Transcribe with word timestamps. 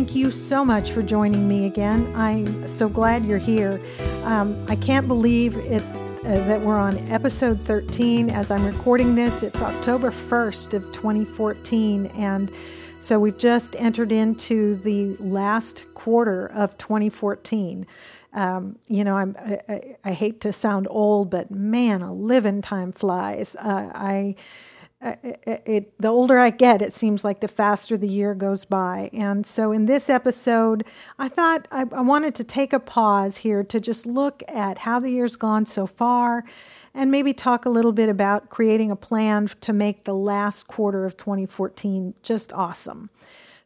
Thank 0.00 0.16
you 0.16 0.30
so 0.30 0.64
much 0.64 0.92
for 0.92 1.02
joining 1.02 1.46
me 1.46 1.66
again. 1.66 2.10
I'm 2.16 2.66
so 2.66 2.88
glad 2.88 3.26
you're 3.26 3.36
here. 3.36 3.78
Um, 4.24 4.56
I 4.66 4.74
can't 4.76 5.06
believe 5.06 5.58
it. 5.58 5.82
Uh, 5.82 6.38
that 6.46 6.58
we're 6.58 6.78
on 6.78 6.96
episode 7.10 7.60
13 7.60 8.30
as 8.30 8.50
I'm 8.50 8.64
recording 8.64 9.14
this. 9.14 9.42
It's 9.42 9.60
October 9.60 10.10
1st 10.10 10.72
of 10.72 10.90
2014 10.92 12.06
and 12.06 12.50
so 13.00 13.20
we've 13.20 13.36
just 13.36 13.76
entered 13.76 14.10
into 14.10 14.76
the 14.76 15.16
last 15.16 15.84
quarter 15.92 16.46
of 16.46 16.78
2014. 16.78 17.86
Um, 18.32 18.78
you 18.88 19.04
know, 19.04 19.18
I'm, 19.18 19.36
I, 19.38 19.96
I, 20.02 20.12
hate 20.12 20.40
to 20.42 20.52
sound 20.52 20.88
old, 20.90 21.28
but 21.28 21.50
man, 21.50 22.00
a 22.00 22.12
living 22.12 22.62
time 22.62 22.92
flies. 22.92 23.54
Uh, 23.56 23.90
I 23.94 24.34
Uh, 25.02 25.14
it, 25.22 25.62
it, 25.64 25.98
the 25.98 26.08
older 26.08 26.38
I 26.38 26.50
get, 26.50 26.82
it 26.82 26.92
seems 26.92 27.24
like 27.24 27.40
the 27.40 27.48
faster 27.48 27.96
the 27.96 28.08
year 28.08 28.34
goes 28.34 28.66
by. 28.66 29.08
And 29.14 29.46
so, 29.46 29.72
in 29.72 29.86
this 29.86 30.10
episode, 30.10 30.84
I 31.18 31.28
thought 31.28 31.66
I, 31.70 31.86
I 31.92 32.02
wanted 32.02 32.34
to 32.34 32.44
take 32.44 32.74
a 32.74 32.78
pause 32.78 33.38
here 33.38 33.64
to 33.64 33.80
just 33.80 34.04
look 34.04 34.42
at 34.46 34.78
how 34.78 35.00
the 35.00 35.10
year's 35.10 35.36
gone 35.36 35.64
so 35.64 35.86
far 35.86 36.44
and 36.92 37.10
maybe 37.10 37.32
talk 37.32 37.64
a 37.64 37.70
little 37.70 37.92
bit 37.92 38.10
about 38.10 38.50
creating 38.50 38.90
a 38.90 38.96
plan 38.96 39.48
to 39.62 39.72
make 39.72 40.04
the 40.04 40.14
last 40.14 40.66
quarter 40.66 41.06
of 41.06 41.16
2014 41.16 42.14
just 42.22 42.52
awesome. 42.52 43.08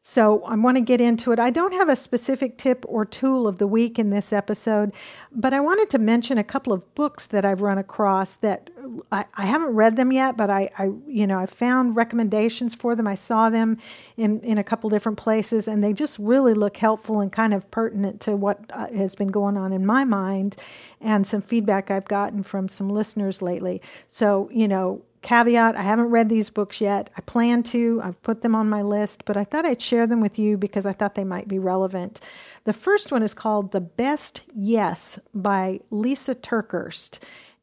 So 0.06 0.42
I 0.42 0.55
want 0.56 0.77
to 0.77 0.83
get 0.83 1.00
into 1.00 1.33
it. 1.33 1.38
I 1.38 1.48
don't 1.48 1.72
have 1.72 1.88
a 1.88 1.97
specific 1.97 2.58
tip 2.58 2.84
or 2.86 3.06
tool 3.06 3.48
of 3.48 3.56
the 3.56 3.66
week 3.66 3.98
in 3.98 4.10
this 4.10 4.34
episode, 4.34 4.92
but 5.33 5.55
I 5.55 5.60
wanted 5.60 5.88
to 5.88 5.98
mention 5.98 6.36
a 6.36 6.44
couple 6.44 6.74
of 6.74 6.94
books 6.94 7.27
that 7.28 7.47
I've 7.47 7.62
run 7.62 7.78
across 7.78 8.36
that 8.36 8.69
I, 9.10 9.25
I 9.32 9.47
haven't 9.47 9.69
read 9.69 9.97
them 9.97 10.12
yet, 10.12 10.36
but 10.36 10.50
I, 10.50 10.69
I, 10.77 10.91
you 11.06 11.27
know, 11.27 11.38
I 11.38 11.47
found 11.47 11.97
recommendations 11.97 12.75
for 12.75 12.94
them. 12.94 13.06
I 13.06 13.14
saw 13.14 13.48
them 13.48 13.78
in, 14.19 14.41
in 14.41 14.58
a 14.58 14.62
couple 14.62 14.91
different 14.91 15.16
places, 15.16 15.69
and 15.69 15.82
they 15.82 15.94
just 15.94 16.19
really 16.19 16.52
look 16.52 16.77
helpful 16.77 17.20
and 17.20 17.32
kind 17.32 17.55
of 17.55 17.70
pertinent 17.70 18.20
to 18.22 18.36
what 18.36 18.60
uh, 18.75 18.88
has 18.94 19.14
been 19.14 19.28
going 19.28 19.56
on 19.56 19.72
in 19.72 19.86
my 19.86 20.05
mind 20.05 20.56
and 21.00 21.27
some 21.27 21.41
feedback 21.41 21.91
I've 21.91 22.05
gotten 22.05 22.42
from 22.42 22.69
some 22.69 22.91
listeners 22.91 23.41
lately. 23.41 23.80
So, 24.08 24.50
you 24.52 24.69
know, 24.69 25.00
Caveat 25.25 25.75
I 25.75 25.83
haven't 25.83 26.11
read 26.11 26.28
these 26.28 26.50
books 26.50 26.80
yet. 26.80 27.11
I 27.17 27.22
plan 27.22 27.62
to, 27.64 28.00
I've 28.05 28.22
put 28.22 28.42
them 28.42 28.55
on 28.55 28.69
my 28.69 28.83
list, 28.83 29.25
but 29.25 29.36
I 29.36 29.42
thought 29.42 29.64
I'd 29.64 29.83
share 29.83 30.06
them 30.06 30.20
with 30.20 30.39
you 30.39 30.56
because 30.56 30.86
I 30.86 30.92
thought 30.92 31.16
they 31.16 31.25
might 31.25 31.48
be 31.48 31.58
relevant. 31.58 32.20
The 32.64 32.75
first 32.75 33.11
one 33.11 33.22
is 33.22 33.34
called 33.34 33.72
The 33.72 33.81
Best 33.81 34.42
Yes 34.55 35.19
by 35.34 35.81
Lysa 35.91 36.34
TerKeurst. 36.34 37.19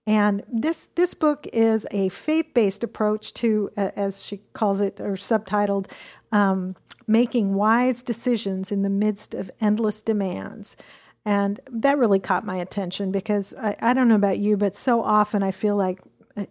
And 0.08 0.44
this, 0.52 0.88
this 0.96 1.14
book 1.14 1.48
is 1.54 1.86
a 1.92 2.10
faith 2.10 2.48
based 2.56 2.84
approach 2.84 3.34
to, 3.36 3.70
uh, 3.78 3.92
as 3.96 4.26
she 4.26 4.42
calls 4.54 4.82
it, 4.82 5.00
or 5.00 5.14
subtitled, 5.14 5.90
um, 6.32 6.76
Making 7.08 7.54
Wise 7.54 8.02
Decisions 8.02 8.72
in 8.72 8.82
the 8.82 8.90
Midst 8.90 9.36
of 9.36 9.52
Endless 9.62 10.02
Demands. 10.02 10.76
And 11.26 11.60
that 11.70 12.00
really 12.00 12.20
caught 12.20 12.46
my 12.46 12.58
attention 12.58 13.12
because 13.12 13.54
I, 13.54 13.76
I 13.80 13.94
don't 13.94 14.08
know 14.08 14.16
about 14.16 14.40
you, 14.40 14.58
but 14.58 14.76
so 14.76 15.04
often 15.04 15.44
I 15.44 15.52
feel 15.52 15.76
like 15.76 16.00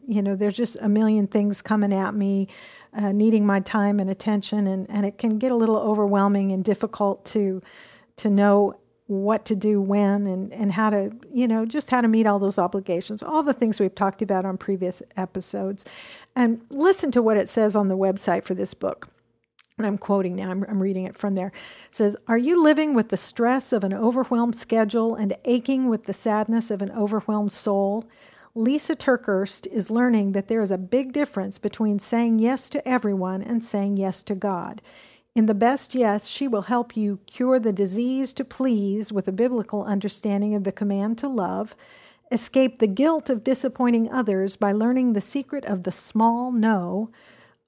you 0.07 0.23
know, 0.23 0.37
there's 0.37 0.57
just 0.57 0.77
a 0.81 0.89
million 0.89 1.27
things 1.27 1.63
coming 1.63 1.93
at 1.93 2.15
me, 2.15 2.49
uh, 2.93 3.13
needing 3.13 3.47
my 3.47 3.61
time 3.61 4.01
and 4.01 4.11
attention, 4.11 4.67
and, 4.67 4.89
and 4.91 5.07
it 5.07 5.19
can 5.19 5.39
get 5.39 5.53
a 5.53 5.57
little 5.57 5.79
overwhelming 5.79 6.53
and 6.53 6.65
difficult 6.65 7.25
to 7.27 7.63
to 8.17 8.29
know 8.29 8.79
what 9.11 9.45
to 9.45 9.57
do 9.57 9.81
when 9.81 10.27
and, 10.29 10.53
and 10.53 10.71
how 10.71 10.89
to, 10.89 11.11
you 11.33 11.49
know, 11.49 11.67
just 11.67 11.91
how 11.91 12.01
to 12.01 12.07
meet 12.07 12.27
all 12.27 12.39
those 12.39 12.59
obligations, 12.59 13.25
all 13.25 13.43
the 13.43 13.53
things 13.53 13.81
we've 13.81 13.95
talked 13.95 14.23
about 14.23 14.45
on 14.45 14.57
previous 14.57 15.03
episodes. 15.17 15.85
And 16.37 16.61
listen 16.71 17.11
to 17.13 17.23
what 17.23 17.37
it 17.37 17.49
says 17.49 17.75
on 17.75 17.89
the 17.89 17.97
website 17.97 18.45
for 18.45 18.55
this 18.55 18.73
book. 18.73 19.09
And 19.79 19.87
I'm 19.87 19.99
quoting 19.99 20.37
now, 20.37 20.51
I'm, 20.51 20.65
I'm 20.69 20.81
reading 20.81 21.07
it 21.07 21.19
from 21.19 21.35
there. 21.35 21.49
It 21.89 21.97
says, 21.97 22.17
Are 22.29 22.39
you 22.39 22.63
living 22.63 22.95
with 22.95 23.09
the 23.09 23.17
stress 23.17 23.73
of 23.73 23.83
an 23.83 23.95
overwhelmed 23.95 24.55
schedule 24.55 25.17
and 25.17 25.37
aching 25.45 25.89
with 25.89 26.05
the 26.05 26.13
sadness 26.13 26.71
of 26.71 26.81
an 26.81 26.93
overwhelmed 26.93 27.53
soul? 27.53 28.07
Lysa 28.57 28.97
TerKeurst 28.97 29.69
is 29.69 29.91
learning 29.91 30.33
that 30.33 30.49
there 30.49 30.61
is 30.61 30.73
a 30.73 30.79
big 30.79 31.13
difference 31.13 31.57
between 31.57 32.01
saying 32.01 32.41
yes 32.41 32.69
to 32.71 32.87
everyone 32.89 33.43
and 33.43 33.63
saying 33.63 33.97
yes 33.97 34.25
to 34.25 34.35
God. 34.35 34.83
In 35.37 35.47
the 35.47 35.55
best 35.55 35.95
yes, 35.95 36.27
she 36.27 36.49
will 36.49 36.63
help 36.63 36.97
you 36.97 37.21
cure 37.27 37.61
the 37.61 37.73
disease 37.73 38.33
to 38.33 38.45
please 38.45 39.13
with 39.13 39.29
a 39.29 39.33
biblical 39.33 39.85
understanding 39.85 40.57
of 40.57 40.65
the 40.65 40.73
command 40.73 41.17
to 41.19 41.29
love, 41.29 41.77
escape 42.33 42.81
the 42.81 42.89
guilt 42.89 43.31
of 43.31 43.45
disappointing 43.45 44.11
others 44.11 44.57
by 44.57 44.73
learning 44.73 45.13
the 45.13 45.21
secret 45.21 45.65
of 45.65 45.85
the 45.85 45.93
small 45.93 46.51
no, 46.51 47.11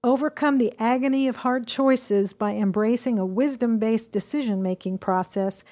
overcome 0.03 0.59
the 0.59 0.75
agony 0.81 1.29
of 1.29 1.37
hard 1.37 1.69
choices 1.69 2.33
by 2.33 2.55
embracing 2.55 3.21
a 3.21 3.27
wisdom 3.27 3.79
based 3.79 4.11
decision 4.11 4.61
making 4.61 4.99
process, 4.99 5.63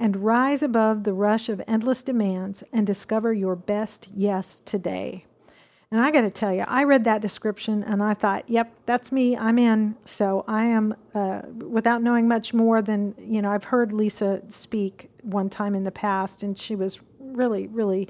and 0.00 0.24
rise 0.24 0.62
above 0.62 1.04
the 1.04 1.12
rush 1.12 1.50
of 1.50 1.60
endless 1.68 2.02
demands 2.02 2.64
and 2.72 2.86
discover 2.86 3.32
your 3.34 3.54
best 3.54 4.08
yes 4.12 4.58
today. 4.60 5.26
And 5.92 6.00
I 6.00 6.10
got 6.10 6.22
to 6.22 6.30
tell 6.30 6.54
you, 6.54 6.64
I 6.66 6.84
read 6.84 7.04
that 7.04 7.20
description 7.20 7.84
and 7.84 8.02
I 8.02 8.14
thought, 8.14 8.48
yep, 8.48 8.72
that's 8.86 9.12
me. 9.12 9.36
I'm 9.36 9.58
in. 9.58 9.96
So 10.06 10.44
I 10.48 10.64
am, 10.64 10.94
uh, 11.14 11.42
without 11.58 12.00
knowing 12.00 12.26
much 12.28 12.54
more 12.54 12.80
than, 12.80 13.14
you 13.18 13.42
know, 13.42 13.50
I've 13.50 13.64
heard 13.64 13.90
Lysa 13.90 14.50
speak 14.50 15.10
one 15.22 15.50
time 15.50 15.74
in 15.74 15.84
the 15.84 15.90
past 15.90 16.42
and 16.42 16.56
she 16.56 16.74
was 16.74 17.00
really, 17.18 17.66
really 17.66 18.08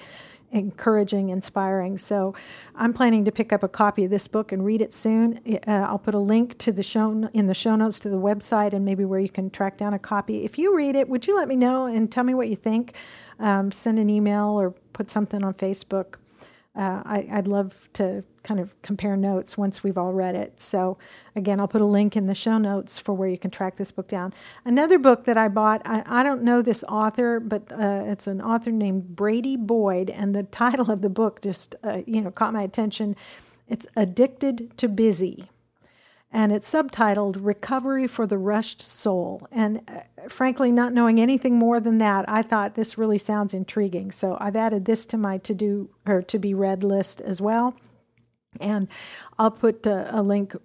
encouraging, 0.50 1.28
inspiring. 1.28 1.98
So 1.98 2.34
I'm 2.74 2.92
planning 2.92 3.24
to 3.24 3.32
pick 3.32 3.52
up 3.52 3.62
a 3.62 3.68
copy 3.68 4.04
of 4.04 4.10
this 4.10 4.26
book 4.28 4.52
and 4.52 4.64
read 4.64 4.80
it 4.80 4.92
soon. 4.92 5.40
Uh, 5.66 5.70
I'll 5.70 5.98
put 5.98 6.14
a 6.14 6.18
link 6.18 6.58
to 6.58 6.72
the 6.72 6.82
show 6.82 7.28
in 7.32 7.46
the 7.46 7.54
show 7.54 7.76
notes 7.76 7.98
to 8.00 8.08
the 8.08 8.16
website 8.16 8.72
and 8.72 8.84
maybe 8.84 9.04
where 9.04 9.20
you 9.20 9.28
can 9.28 9.50
track 9.50 9.76
down 9.76 9.94
a 9.94 9.98
copy. 9.98 10.44
If 10.44 10.58
you 10.58 10.74
read 10.74 10.96
it, 10.96 11.08
would 11.08 11.26
you 11.26 11.36
let 11.36 11.48
me 11.48 11.56
know 11.56 11.86
and 11.86 12.10
tell 12.10 12.24
me 12.24 12.34
what 12.34 12.48
you 12.48 12.56
think? 12.56 12.94
Um, 13.38 13.70
send 13.70 13.98
an 13.98 14.10
email 14.10 14.48
or 14.60 14.72
put 14.92 15.10
something 15.10 15.42
on 15.42 15.54
Facebook 15.54 16.16
uh, 16.74 17.02
I, 17.04 17.26
would 17.36 17.48
love 17.48 17.88
to 17.94 18.24
kind 18.42 18.60
of 18.60 18.80
compare 18.82 19.16
notes 19.16 19.58
once 19.58 19.82
we've 19.82 19.98
all 19.98 20.12
read 20.12 20.34
it. 20.34 20.60
So, 20.60 20.98
again, 21.36 21.60
I'll 21.60 21.68
put 21.68 21.80
a 21.80 21.86
link 21.86 22.16
in 22.16 22.26
the 22.26 22.34
show 22.34 22.58
notes 22.58 22.98
for 22.98 23.12
where 23.12 23.28
you 23.28 23.38
can 23.38 23.50
track 23.50 23.76
this 23.76 23.92
book 23.92 24.08
down. 24.08 24.32
Another 24.64 24.98
book 24.98 25.24
that 25.24 25.36
I 25.36 25.48
bought, 25.48 25.82
I, 25.84 26.02
I 26.06 26.22
don't 26.22 26.42
know 26.42 26.62
this 26.62 26.84
author, 26.84 27.40
but 27.40 27.70
uh, 27.72 28.04
it's 28.06 28.26
an 28.26 28.40
author 28.40 28.70
named 28.70 29.14
Brady 29.16 29.56
Boyd, 29.56 30.10
and 30.10 30.34
the 30.34 30.42
title 30.44 30.90
of 30.90 31.02
the 31.02 31.10
book 31.10 31.42
just, 31.42 31.74
uh, 31.84 32.02
you 32.06 32.20
know, 32.20 32.30
caught 32.30 32.52
my 32.52 32.62
attention. 32.62 33.16
It's 33.68 33.86
Addicted 33.96 34.76
to 34.78 34.88
Busy 34.88 35.48
and 36.32 36.52
it's 36.52 36.72
subtitled 36.72 37.36
Recovery 37.40 38.06
for 38.06 38.26
the 38.26 38.38
Rushed 38.38 38.80
Soul. 38.80 39.46
And 39.50 39.80
uh, 39.88 40.28
frankly, 40.28 40.70
not 40.70 40.92
knowing 40.92 41.20
anything 41.20 41.56
more 41.56 41.80
than 41.80 41.98
that, 41.98 42.24
I 42.28 42.42
thought 42.42 42.74
this 42.74 42.96
really 42.96 43.18
sounds 43.18 43.52
intriguing. 43.52 44.12
So 44.12 44.36
I've 44.40 44.56
added 44.56 44.84
this 44.84 45.06
to 45.06 45.16
my 45.16 45.38
to 45.38 45.54
do 45.54 45.90
or 46.06 46.22
to 46.22 46.38
be 46.38 46.54
read 46.54 46.84
list 46.84 47.20
as 47.20 47.40
well. 47.40 47.74
And 48.58 48.88
I'll 49.38 49.50
put 49.50 49.86
uh, 49.86 50.08
a 50.10 50.22
link 50.22 50.56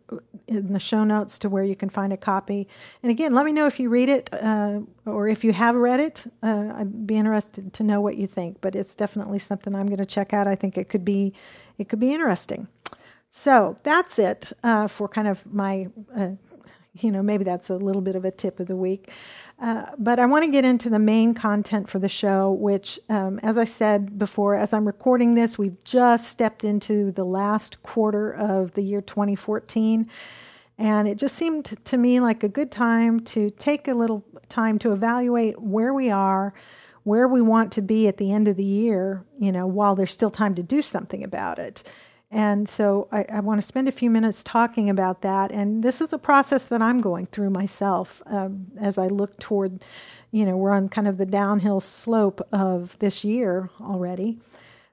in 0.48 0.74
the 0.74 0.80
show 0.80 1.04
notes 1.04 1.38
to 1.40 1.50
where 1.50 1.64
you 1.64 1.76
can 1.76 1.90
find 1.90 2.12
a 2.12 2.18
copy. 2.18 2.68
And 3.04 3.12
again, 3.12 3.34
let 3.34 3.46
me 3.46 3.54
know 3.54 3.68
if 3.68 3.80
you 3.80 3.90
read 3.90 4.10
it 4.10 4.30
uh, 4.34 4.80
or 5.06 5.28
if 5.28 5.44
you 5.44 5.54
have 5.54 5.76
read 5.76 6.00
it. 6.00 6.24
Uh, 6.42 6.74
I'd 6.76 7.06
be 7.06 7.16
interested 7.16 7.74
to 7.74 7.84
know 7.84 8.02
what 8.02 8.18
you 8.18 8.26
think. 8.26 8.60
But 8.60 8.76
it's 8.76 8.96
definitely 8.96 9.40
something 9.40 9.76
I'm 9.76 9.86
going 9.86 10.00
to 10.00 10.06
check 10.06 10.34
out. 10.34 10.48
I 10.48 10.56
think 10.56 10.78
it 10.78 10.90
could 10.90 11.06
be, 11.06 11.34
it 11.78 11.88
could 11.88 12.00
be 12.00 12.14
interesting. 12.14 12.68
So 13.30 13.76
that's 13.84 14.18
it 14.18 14.52
uh, 14.64 14.88
for 14.88 15.08
kind 15.08 15.28
of 15.28 15.46
my, 15.54 15.88
uh, 16.18 16.30
you 16.94 17.12
know, 17.12 17.22
maybe 17.22 17.44
that's 17.44 17.70
a 17.70 17.76
little 17.76 18.02
bit 18.02 18.16
of 18.16 18.26
a 18.26 18.32
tip 18.32 18.60
of 18.60 18.68
the 18.68 18.76
week. 18.76 19.12
Uh, 19.58 19.86
but 19.98 20.20
I 20.20 20.26
want 20.26 20.44
to 20.44 20.52
get 20.52 20.66
into 20.66 20.90
the 20.90 21.00
main 21.00 21.34
content 21.34 21.90
for 21.90 21.98
the 21.98 22.10
show, 22.10 22.52
which, 22.52 23.00
um, 23.10 23.40
as 23.40 23.58
I 23.58 23.64
said 23.64 24.20
before, 24.20 24.56
as 24.56 24.74
I'm 24.74 24.86
recording 24.86 25.36
this, 25.36 25.58
we've 25.58 25.82
just 25.86 26.30
stepped 26.30 26.66
into 26.66 27.12
the 27.12 27.24
last 27.24 27.82
quarter 27.82 28.32
of 28.32 28.72
the 28.72 28.82
year 28.82 29.02
2014. 29.02 30.10
And 30.78 31.08
it 31.08 31.18
just 31.18 31.36
seemed 31.36 31.78
to 31.86 31.98
me 31.98 32.20
like 32.20 32.44
a 32.44 32.50
good 32.50 32.70
time 32.70 33.22
to 33.22 33.50
take 33.52 33.88
a 33.88 33.94
little 33.94 34.26
time 34.50 34.78
to 34.80 34.92
evaluate 34.92 35.62
where 35.62 35.94
we 35.94 36.10
are, 36.10 36.54
where 37.04 37.28
we 37.28 37.42
want 37.42 37.72
to 37.74 37.82
be 37.82 38.10
at 38.10 38.18
the 38.18 38.34
end 38.34 38.50
of 38.50 38.58
the 38.58 38.66
year, 38.66 39.24
you 39.40 39.54
know, 39.54 39.66
while 39.66 39.96
there's 39.96 40.12
still 40.12 40.30
time 40.32 40.54
to 40.56 40.64
do 40.64 40.82
something 40.82 41.24
about 41.24 41.60
it. 41.60 41.90
And 42.32 42.68
so 42.68 43.08
I, 43.12 43.26
I 43.32 43.40
want 43.40 43.62
to 43.62 43.68
spend 43.68 43.88
a 43.88 43.92
few 43.92 44.10
minutes 44.10 44.44
talking 44.44 44.90
about 44.90 45.22
that. 45.22 45.52
And 45.52 45.84
this 45.84 46.02
is 46.02 46.12
a 46.12 46.18
process 46.18 46.66
that 46.66 46.82
I'm 46.82 47.00
going 47.02 47.28
through 47.28 47.52
myself 47.52 48.22
um, 48.26 48.68
as 48.80 48.98
I 48.98 49.08
look 49.08 49.40
toward, 49.40 49.84
you 50.32 50.46
know, 50.46 50.58
we're 50.58 50.72
on 50.72 50.90
kind 50.90 51.08
of 51.08 51.18
the 51.18 51.26
downhill 51.26 51.80
slope 51.80 52.42
of 52.52 52.98
this 53.00 53.24
year 53.24 53.70
already. 53.80 54.38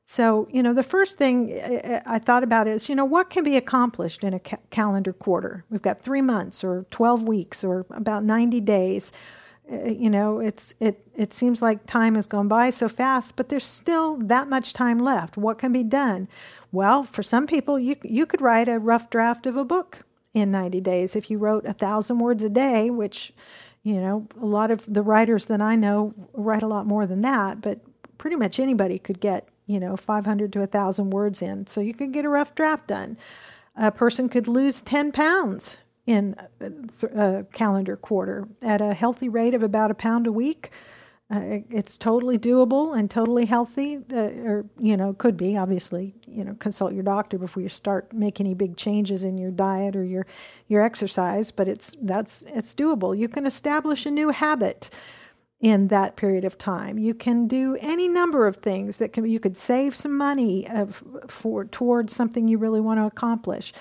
So, 0.05 0.49
you 0.53 0.63
know, 0.63 0.75
the 0.75 0.83
first 0.83 1.17
thing 1.17 1.59
I 2.05 2.19
thought 2.19 2.43
about 2.43 2.69
is, 2.69 2.89
you 2.89 2.95
know, 2.95 3.05
what 3.05 3.31
can 3.31 3.45
be 3.45 3.57
accomplished 3.57 4.25
in 4.25 4.35
a 4.35 4.41
ca- 4.41 4.59
calendar 4.71 5.13
quarter? 5.13 5.65
We've 5.71 5.81
got 5.81 6.03
three 6.03 6.21
months 6.21 6.63
or 6.65 6.87
12 6.91 7.23
weeks 7.23 7.65
or 7.65 7.87
about 7.91 8.25
90 8.25 8.61
days. 8.61 9.13
Uh, 9.73 9.85
you 9.87 10.11
know, 10.11 10.41
it's 10.41 10.75
it 10.81 11.07
it 11.15 11.33
seems 11.33 11.63
like 11.63 11.87
time 11.87 12.17
has 12.17 12.27
gone 12.27 12.49
by 12.49 12.69
so 12.69 12.89
fast, 12.89 13.37
but 13.37 13.49
there's 13.49 13.65
still 13.65 14.17
that 14.17 14.49
much 14.49 14.73
time 14.73 14.99
left. 14.99 15.37
What 15.37 15.59
can 15.59 15.73
be 15.73 15.85
done? 15.85 16.29
Well, 16.73 17.03
for 17.03 17.23
some 17.23 17.47
people, 17.47 17.79
you 17.79 17.97
you 18.03 18.27
could 18.27 18.41
write 18.41 18.69
a 18.69 18.79
rough 18.79 19.11
draft 19.11 19.47
of 19.47 19.57
a 19.57 19.65
book 19.65 20.01
in 20.35 20.51
90 20.51 20.81
days 20.81 21.15
if 21.15 21.31
you 21.31 21.39
wrote 21.39 21.67
a 21.67 21.75
thousand 21.75 22.19
words 22.19 22.43
a 22.43 22.49
day, 22.49 22.91
which 22.91 23.33
you 23.83 24.01
know 24.01 24.27
a 24.41 24.47
lot 24.47 24.71
of 24.71 24.85
the 24.93 25.03
writers 25.03 25.47
that 25.47 25.61
I 25.61 25.77
know 25.77 26.15
write 26.33 26.63
a 26.63 26.69
lot 26.69 26.87
more 26.87 27.07
than 27.07 27.21
that, 27.23 27.61
but 27.61 27.81
pretty 28.19 28.37
much 28.37 28.59
anybody 28.59 28.99
could 28.99 29.21
get 29.21 29.49
you 29.67 29.79
know 29.79 29.97
500 29.97 30.53
to 30.55 30.59
a 30.61 30.63
1000 30.63 31.11
words 31.11 31.43
in 31.43 31.67
so 31.67 31.81
you 31.81 31.95
could 31.95 32.13
get 32.13 32.25
a 32.25 32.29
rough 32.29 32.55
draft 32.55 32.89
done 32.89 33.17
a 33.77 33.91
person 33.91 34.29
could 34.29 34.49
lose 34.49 34.83
10 34.83 35.13
pounds 35.13 35.79
in 36.07 36.37
a 37.15 37.45
calendar 37.53 37.97
quarter 37.97 38.49
at 38.61 38.81
a 38.81 38.93
healthy 38.93 39.29
rate 39.29 39.55
of 39.55 39.63
about 39.63 39.91
a 39.91 39.95
pound 39.95 40.27
a 40.27 40.33
week. 40.33 40.71
Uh, 41.33 41.61
it's 41.71 41.97
totally 41.97 42.39
doable 42.39 42.99
and 42.99 43.11
totally 43.11 43.47
healthy, 43.47 43.99
uh, 44.13 44.17
or 44.17 44.67
you 44.79 44.99
know, 44.99 45.15
could 45.15 45.35
be. 45.35 45.57
Obviously, 45.57 46.15
you 46.27 46.45
know, 46.45 46.55
consult 46.59 46.93
your 46.93 47.03
doctor 47.03 47.39
before 47.39 47.63
you 47.63 47.71
start 47.71 48.13
making 48.13 48.45
any 48.45 48.55
big 48.55 48.77
changes 48.77 49.25
in 49.25 49.39
your 49.39 49.51
diet 49.51 49.97
or 49.97 50.05
your 50.05 50.27
your 50.69 50.83
exercise. 50.83 51.51
But 51.51 51.69
it's 51.69 51.97
that's 52.03 52.45
it's 52.49 52.75
doable. 52.75 53.17
You 53.17 53.29
can 53.29 53.47
establish 53.47 54.05
a 54.05 54.11
new 54.11 54.29
habit 54.29 54.91
in 55.59 55.89
that 55.89 56.17
period 56.17 56.45
of 56.45 56.59
time. 56.59 56.99
You 56.99 57.15
can 57.15 57.49
do 57.49 57.79
any 57.81 58.09
number 58.09 58.47
of 58.47 58.57
things 58.57 58.99
that 58.99 59.15
can. 59.15 59.25
You 59.25 59.41
could 59.41 59.57
save 59.57 59.97
some 59.97 60.15
money 60.15 60.69
of, 60.69 61.03
for 61.29 61.65
towards 61.65 62.15
something 62.15 62.47
you 62.47 62.59
really 62.59 62.81
want 62.81 63.01
to 63.01 63.07
accomplish. 63.07 63.73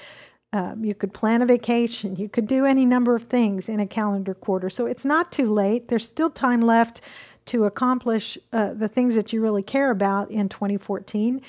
Um, 0.54 0.84
you 0.84 0.94
could 0.94 1.14
plan 1.14 1.42
a 1.42 1.46
vacation. 1.46 2.18
You 2.18 2.28
could 2.28 2.46
do 2.46 2.66
any 2.66 2.86
number 2.86 3.16
of 3.16 3.24
things 3.24 3.70
in 3.70 3.80
a 3.80 3.88
calendar 3.88 4.34
quarter. 4.34 4.70
So 4.70 4.86
it's 4.86 5.06
not 5.06 5.32
too 5.32 5.52
late. 5.52 5.88
There's 5.88 6.08
still 6.08 6.30
time 6.30 6.62
left 6.62 7.02
to 7.46 7.66
accomplish 7.66 8.38
uh, 8.54 8.74
the 8.74 8.88
things 8.88 9.16
that 9.16 9.34
you 9.34 9.42
really 9.42 9.64
care 9.64 9.92
about 9.92 10.30
in 10.32 10.50
2014. 10.50 11.42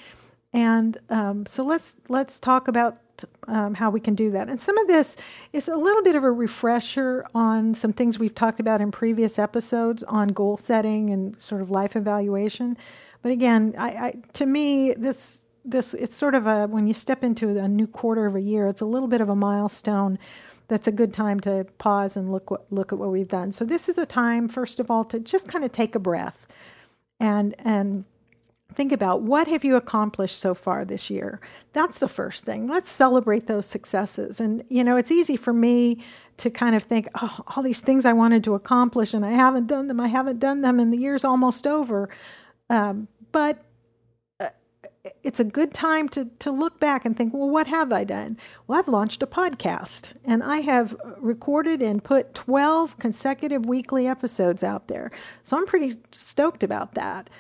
And 0.53 0.99
um, 1.09 1.47
so 1.47 1.65
let's 1.65 1.97
let's 2.09 2.39
talk 2.39 2.69
about 2.69 2.99
um, 3.47 3.75
how 3.75 3.91
we 3.91 4.01
can 4.01 4.15
do 4.15 4.31
that. 4.31 4.49
And 4.49 4.61
some 4.61 4.77
of 4.79 4.87
this 4.87 5.17
is 5.53 5.69
a 5.69 5.77
little 5.77 6.03
bit 6.03 6.17
of 6.17 6.25
a 6.25 6.31
refresher 6.31 7.27
on 7.35 7.75
some 7.75 7.93
things 7.93 8.19
we've 8.19 8.35
talked 8.35 8.61
about 8.61 8.81
in 8.81 8.91
previous 8.91 9.39
episodes 9.39 10.03
on 10.05 10.29
goal 10.29 10.57
setting 10.57 11.11
and 11.11 11.41
sort 11.41 11.63
of 11.63 11.71
life 11.71 11.97
evaluation. 11.97 12.77
But 13.23 13.33
again, 13.33 13.75
I, 13.79 13.89
I 13.89 14.15
to 14.35 14.47
me 14.47 14.95
this 14.95 15.49
this 15.65 15.95
it's 15.95 16.17
sort 16.17 16.35
of 16.35 16.47
a 16.47 16.67
when 16.67 16.87
you 16.87 16.95
step 16.95 17.23
into 17.23 17.59
a 17.59 17.69
new 17.69 17.87
quarter 17.87 18.27
of 18.27 18.35
a 18.35 18.41
year, 18.41 18.67
it's 18.69 18.81
a 18.81 18.87
little 18.87 19.09
bit 19.09 19.21
of 19.21 19.29
a 19.29 19.37
milestone. 19.37 20.19
That's 20.69 20.87
a 20.87 20.93
good 20.93 21.13
time 21.13 21.41
to 21.41 21.67
pause 21.79 22.17
and 22.17 22.33
look 22.33 22.65
look 22.71 22.93
at 22.93 22.99
what 22.99 23.11
we've 23.11 23.29
done. 23.29 23.53
So 23.53 23.65
this 23.65 23.89
is 23.89 23.99
a 23.99 24.07
time, 24.07 24.49
first 24.49 24.81
of 24.81 24.91
all, 24.91 25.05
to 25.05 25.19
just 25.19 25.49
kind 25.49 25.65
of 25.65 25.73
take 25.73 25.95
a 25.95 25.99
breath 25.99 26.47
and 27.21 27.55
and 27.59 28.05
think 28.75 28.93
about 28.93 29.21
what 29.23 29.49
have 29.49 29.65
you 29.65 29.77
accomplished 29.77 30.39
so 30.39 30.55
far 30.55 30.85
this 30.85 31.11
year? 31.11 31.41
That's 31.73 31.99
the 31.99 32.09
first 32.09 32.45
thing. 32.45 32.67
Let's 32.67 32.89
celebrate 32.89 33.47
those 33.47 33.67
successes. 33.67 34.41
And 34.41 34.65
you 34.69 34.83
know 34.83 34.97
it's 34.97 35.11
easy 35.11 35.37
for 35.37 35.53
me 35.53 36.03
to 36.39 36.51
kind 36.51 36.75
of 36.75 36.83
think 36.83 37.09
oh 37.21 37.41
all 37.49 37.63
these 37.63 37.81
things 37.81 38.07
i 38.07 38.13
wanted 38.13 38.43
to 38.43 38.55
accomplish 38.55 39.13
and 39.13 39.25
i 39.25 39.33
haven't 39.33 39.67
done 39.67 39.87
them 39.87 40.01
i 40.01 40.09
haven't 40.09 40.39
done 40.39 40.63
them 40.63 40.81
and 40.81 40.93
the 40.93 40.97
year's 40.97 41.25
almost 41.25 41.67
over. 41.67 42.09
Um, 42.71 43.09
but 43.33 43.63
it's 45.23 45.41
a 45.41 45.45
good 45.45 45.75
time 45.75 46.09
to, 46.11 46.27
to 46.39 46.53
look 46.53 46.79
back 46.79 47.05
and 47.05 47.17
think, 47.17 47.35
well, 47.35 47.51
what 47.51 47.67
have 47.67 47.93
I 47.93 48.05
done? 48.05 48.37
Well, 48.67 48.79
I've 48.79 48.89
launched 48.89 49.23
a 49.23 49.27
podcast 49.27 50.13
and 50.25 50.43
I 50.43 50.59
have 50.59 50.95
recorded 51.19 51.83
and 51.83 52.03
put 52.03 52.35
12 52.35 52.99
consecutive 52.99 53.67
weekly 53.67 54.07
episodes 54.07 54.63
out 54.63 54.89
there. 54.89 55.11
So 55.43 55.57
I'm 55.57 55.67
pretty 55.67 55.97
stoked 56.13 56.63
about 56.63 56.95
that. 56.95 57.31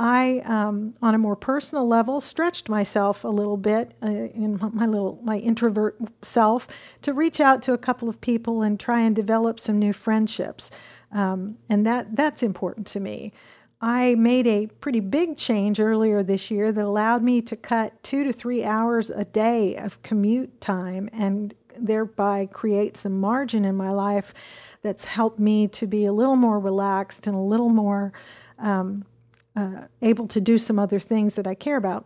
I, 0.00 0.42
um, 0.44 0.94
on 1.02 1.16
a 1.16 1.18
more 1.18 1.34
personal 1.34 1.88
level, 1.88 2.20
stretched 2.20 2.68
myself 2.68 3.24
a 3.24 3.28
little 3.28 3.56
bit 3.56 3.94
uh, 4.00 4.06
in 4.06 4.60
my 4.72 4.86
little 4.86 5.18
my 5.24 5.38
introvert 5.38 5.96
self 6.22 6.68
to 7.02 7.12
reach 7.12 7.40
out 7.40 7.62
to 7.62 7.72
a 7.72 7.78
couple 7.78 8.08
of 8.08 8.20
people 8.20 8.62
and 8.62 8.78
try 8.78 9.00
and 9.00 9.16
develop 9.16 9.58
some 9.58 9.76
new 9.76 9.92
friendships, 9.92 10.70
um, 11.10 11.58
and 11.68 11.84
that 11.84 12.14
that's 12.14 12.44
important 12.44 12.86
to 12.88 13.00
me. 13.00 13.32
I 13.80 14.16
made 14.16 14.46
a 14.46 14.66
pretty 14.66 15.00
big 15.00 15.36
change 15.36 15.78
earlier 15.78 16.22
this 16.22 16.50
year 16.50 16.72
that 16.72 16.84
allowed 16.84 17.22
me 17.22 17.40
to 17.42 17.54
cut 17.54 18.02
two 18.02 18.24
to 18.24 18.32
three 18.32 18.64
hours 18.64 19.10
a 19.10 19.24
day 19.24 19.76
of 19.76 20.02
commute 20.02 20.60
time 20.60 21.08
and 21.12 21.54
thereby 21.76 22.46
create 22.46 22.96
some 22.96 23.20
margin 23.20 23.64
in 23.64 23.76
my 23.76 23.92
life 23.92 24.34
that's 24.82 25.04
helped 25.04 25.38
me 25.38 25.68
to 25.68 25.86
be 25.86 26.06
a 26.06 26.12
little 26.12 26.36
more 26.36 26.58
relaxed 26.58 27.28
and 27.28 27.36
a 27.36 27.40
little 27.40 27.68
more 27.68 28.12
um, 28.58 29.04
uh, 29.54 29.82
able 30.02 30.26
to 30.26 30.40
do 30.40 30.58
some 30.58 30.78
other 30.78 30.98
things 30.98 31.36
that 31.36 31.46
I 31.46 31.54
care 31.54 31.76
about 31.76 32.04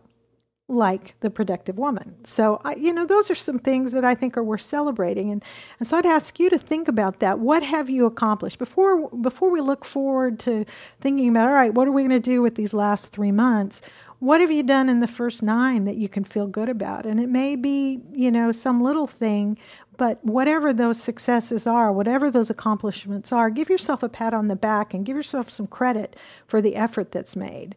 like 0.69 1.15
the 1.19 1.29
productive 1.29 1.77
woman. 1.77 2.15
So, 2.23 2.61
I, 2.63 2.75
you 2.75 2.93
know, 2.93 3.05
those 3.05 3.29
are 3.29 3.35
some 3.35 3.59
things 3.59 3.91
that 3.91 4.05
I 4.05 4.15
think 4.15 4.37
are 4.37 4.43
worth 4.43 4.61
celebrating. 4.61 5.29
And, 5.29 5.43
and 5.79 5.87
so 5.87 5.97
I'd 5.97 6.05
ask 6.05 6.39
you 6.39 6.49
to 6.49 6.57
think 6.57 6.87
about 6.87 7.19
that. 7.19 7.39
What 7.39 7.63
have 7.63 7.89
you 7.89 8.05
accomplished? 8.05 8.59
Before, 8.59 9.09
before 9.09 9.51
we 9.51 9.59
look 9.59 9.83
forward 9.83 10.39
to 10.41 10.65
thinking 11.01 11.29
about, 11.29 11.49
all 11.49 11.53
right, 11.53 11.73
what 11.73 11.87
are 11.87 11.91
we 11.91 12.03
going 12.03 12.11
to 12.11 12.19
do 12.19 12.41
with 12.41 12.55
these 12.55 12.73
last 12.73 13.07
three 13.07 13.31
months? 13.31 13.81
What 14.19 14.39
have 14.39 14.51
you 14.51 14.63
done 14.63 14.87
in 14.87 15.01
the 15.01 15.07
first 15.07 15.43
nine 15.43 15.83
that 15.83 15.97
you 15.97 16.07
can 16.07 16.23
feel 16.23 16.47
good 16.47 16.69
about? 16.69 17.05
And 17.05 17.19
it 17.19 17.27
may 17.27 17.57
be, 17.57 17.99
you 18.13 18.31
know, 18.31 18.53
some 18.53 18.81
little 18.81 19.05
thing, 19.05 19.57
but 19.97 20.23
whatever 20.23 20.71
those 20.71 21.01
successes 21.01 21.67
are, 21.67 21.91
whatever 21.91 22.31
those 22.31 22.49
accomplishments 22.49 23.33
are, 23.33 23.49
give 23.49 23.69
yourself 23.69 24.01
a 24.01 24.07
pat 24.07 24.33
on 24.33 24.47
the 24.47 24.55
back 24.55 24.93
and 24.93 25.05
give 25.05 25.17
yourself 25.17 25.49
some 25.49 25.67
credit 25.67 26.15
for 26.47 26.61
the 26.61 26.77
effort 26.77 27.11
that's 27.11 27.35
made 27.35 27.75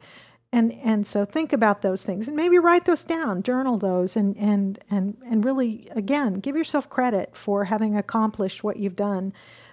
and 0.53 0.73
and 0.83 1.07
so 1.07 1.25
think 1.25 1.53
about 1.53 1.83
those 1.83 2.05
things 2.05 2.29
and 2.29 2.37
maybe 2.37 2.59
write 2.59 2.85
those 2.85 3.05
down 3.05 3.43
journal 3.43 3.79
those 3.79 4.17
and 4.17 4.37
and 4.37 4.79
and 4.91 5.17
and 5.29 5.45
really 5.45 5.89
again 5.95 6.35
give 6.35 6.57
yourself 6.57 6.89
credit 6.89 7.37
for 7.37 7.65
having 7.65 7.97
accomplished 7.97 8.65
what 8.65 8.77
you've 8.77 8.97
done. 8.97 9.33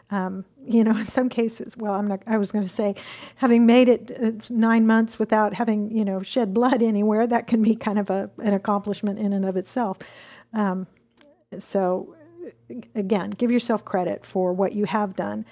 Um, 0.09 0.45
you 0.63 0.83
know 0.83 0.91
in 0.97 1.07
some 1.07 1.27
cases 1.27 1.75
well 1.75 1.93
i'm 1.93 2.07
not 2.07 2.21
i 2.27 2.37
was 2.37 2.51
going 2.51 2.63
to 2.63 2.69
say 2.69 2.93
having 3.37 3.65
made 3.65 3.89
it 3.89 4.11
uh, 4.21 4.31
nine 4.49 4.85
months 4.85 5.17
without 5.17 5.53
having 5.55 5.89
you 5.89 6.05
know 6.05 6.21
shed 6.21 6.53
blood 6.53 6.83
anywhere 6.83 7.25
that 7.25 7.47
can 7.47 7.63
be 7.63 7.75
kind 7.75 7.97
of 7.97 8.09
a 8.09 8.29
an 8.43 8.53
accomplishment 8.53 9.17
in 9.17 9.33
and 9.33 9.45
of 9.45 9.57
itself. 9.57 9.97
Um, 10.53 10.87
so 11.57 12.15
again 12.93 13.31
give 13.31 13.49
yourself 13.49 13.85
credit 13.85 14.25
for 14.25 14.53
what 14.53 14.73
you 14.73 14.85
have 14.85 15.15
done 15.15 15.45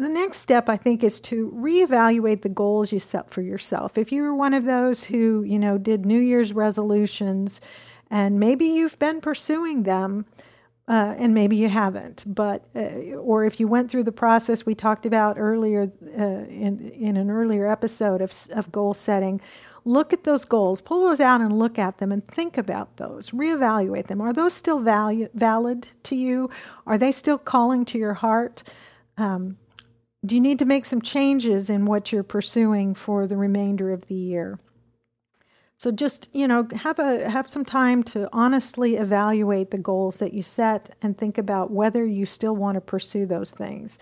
the 0.00 0.08
next 0.08 0.38
step, 0.38 0.68
I 0.68 0.76
think, 0.76 1.04
is 1.04 1.20
to 1.22 1.52
reevaluate 1.54 2.42
the 2.42 2.48
goals 2.48 2.92
you 2.92 2.98
set 2.98 3.30
for 3.30 3.42
yourself. 3.42 3.98
If 3.98 4.10
you 4.12 4.22
were 4.22 4.34
one 4.34 4.54
of 4.54 4.64
those 4.64 5.04
who, 5.04 5.42
you 5.42 5.58
know, 5.58 5.78
did 5.78 6.06
New 6.06 6.20
Year's 6.20 6.52
resolutions 6.52 7.60
and 8.10 8.40
maybe 8.40 8.66
you've 8.66 8.98
been 8.98 9.20
pursuing 9.20 9.84
them, 9.84 10.26
uh, 10.88 11.14
and 11.18 11.32
maybe 11.32 11.54
you 11.54 11.68
haven't, 11.68 12.24
but 12.26 12.64
uh, 12.74 13.14
or 13.14 13.44
if 13.44 13.60
you 13.60 13.68
went 13.68 13.88
through 13.88 14.02
the 14.02 14.10
process 14.10 14.66
we 14.66 14.74
talked 14.74 15.06
about 15.06 15.38
earlier 15.38 15.92
uh, 16.18 16.44
in 16.50 16.90
in 16.98 17.16
an 17.16 17.30
earlier 17.30 17.68
episode 17.70 18.20
of 18.20 18.34
of 18.50 18.72
goal 18.72 18.92
setting, 18.92 19.40
look 19.84 20.12
at 20.12 20.24
those 20.24 20.44
goals, 20.44 20.80
pull 20.80 21.02
those 21.02 21.20
out 21.20 21.40
and 21.40 21.56
look 21.56 21.78
at 21.78 21.98
them 21.98 22.10
and 22.10 22.26
think 22.26 22.58
about 22.58 22.96
those, 22.96 23.30
reevaluate 23.30 24.08
them. 24.08 24.20
Are 24.20 24.32
those 24.32 24.52
still 24.52 24.80
value, 24.80 25.28
valid 25.32 25.86
to 26.04 26.16
you? 26.16 26.50
Are 26.88 26.98
they 26.98 27.12
still 27.12 27.38
calling 27.38 27.84
to 27.84 27.98
your 27.98 28.14
heart? 28.14 28.64
Um, 29.16 29.58
do 30.24 30.34
you 30.34 30.40
need 30.40 30.58
to 30.58 30.64
make 30.64 30.84
some 30.84 31.00
changes 31.00 31.70
in 31.70 31.86
what 31.86 32.12
you're 32.12 32.22
pursuing 32.22 32.94
for 32.94 33.26
the 33.26 33.36
remainder 33.36 33.92
of 33.92 34.06
the 34.06 34.14
year? 34.14 34.58
So 35.78 35.90
just, 35.90 36.28
you 36.34 36.46
know, 36.46 36.68
have 36.76 36.98
a 36.98 37.30
have 37.30 37.48
some 37.48 37.64
time 37.64 38.02
to 38.02 38.28
honestly 38.34 38.96
evaluate 38.96 39.70
the 39.70 39.78
goals 39.78 40.18
that 40.18 40.34
you 40.34 40.42
set 40.42 40.94
and 41.00 41.16
think 41.16 41.38
about 41.38 41.70
whether 41.70 42.04
you 42.04 42.26
still 42.26 42.54
want 42.54 42.74
to 42.74 42.82
pursue 42.82 43.24
those 43.24 43.50
things. 43.50 43.98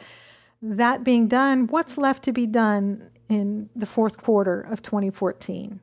That 0.60 1.04
being 1.04 1.28
done, 1.28 1.68
what's 1.68 1.96
left 1.96 2.25
to 2.25 2.32
be 2.32 2.48
done 2.48 3.08
in 3.28 3.70
the 3.76 3.87
fourth 3.87 4.18
quarter 4.20 4.60
of 4.60 4.82
2014? 4.82 5.78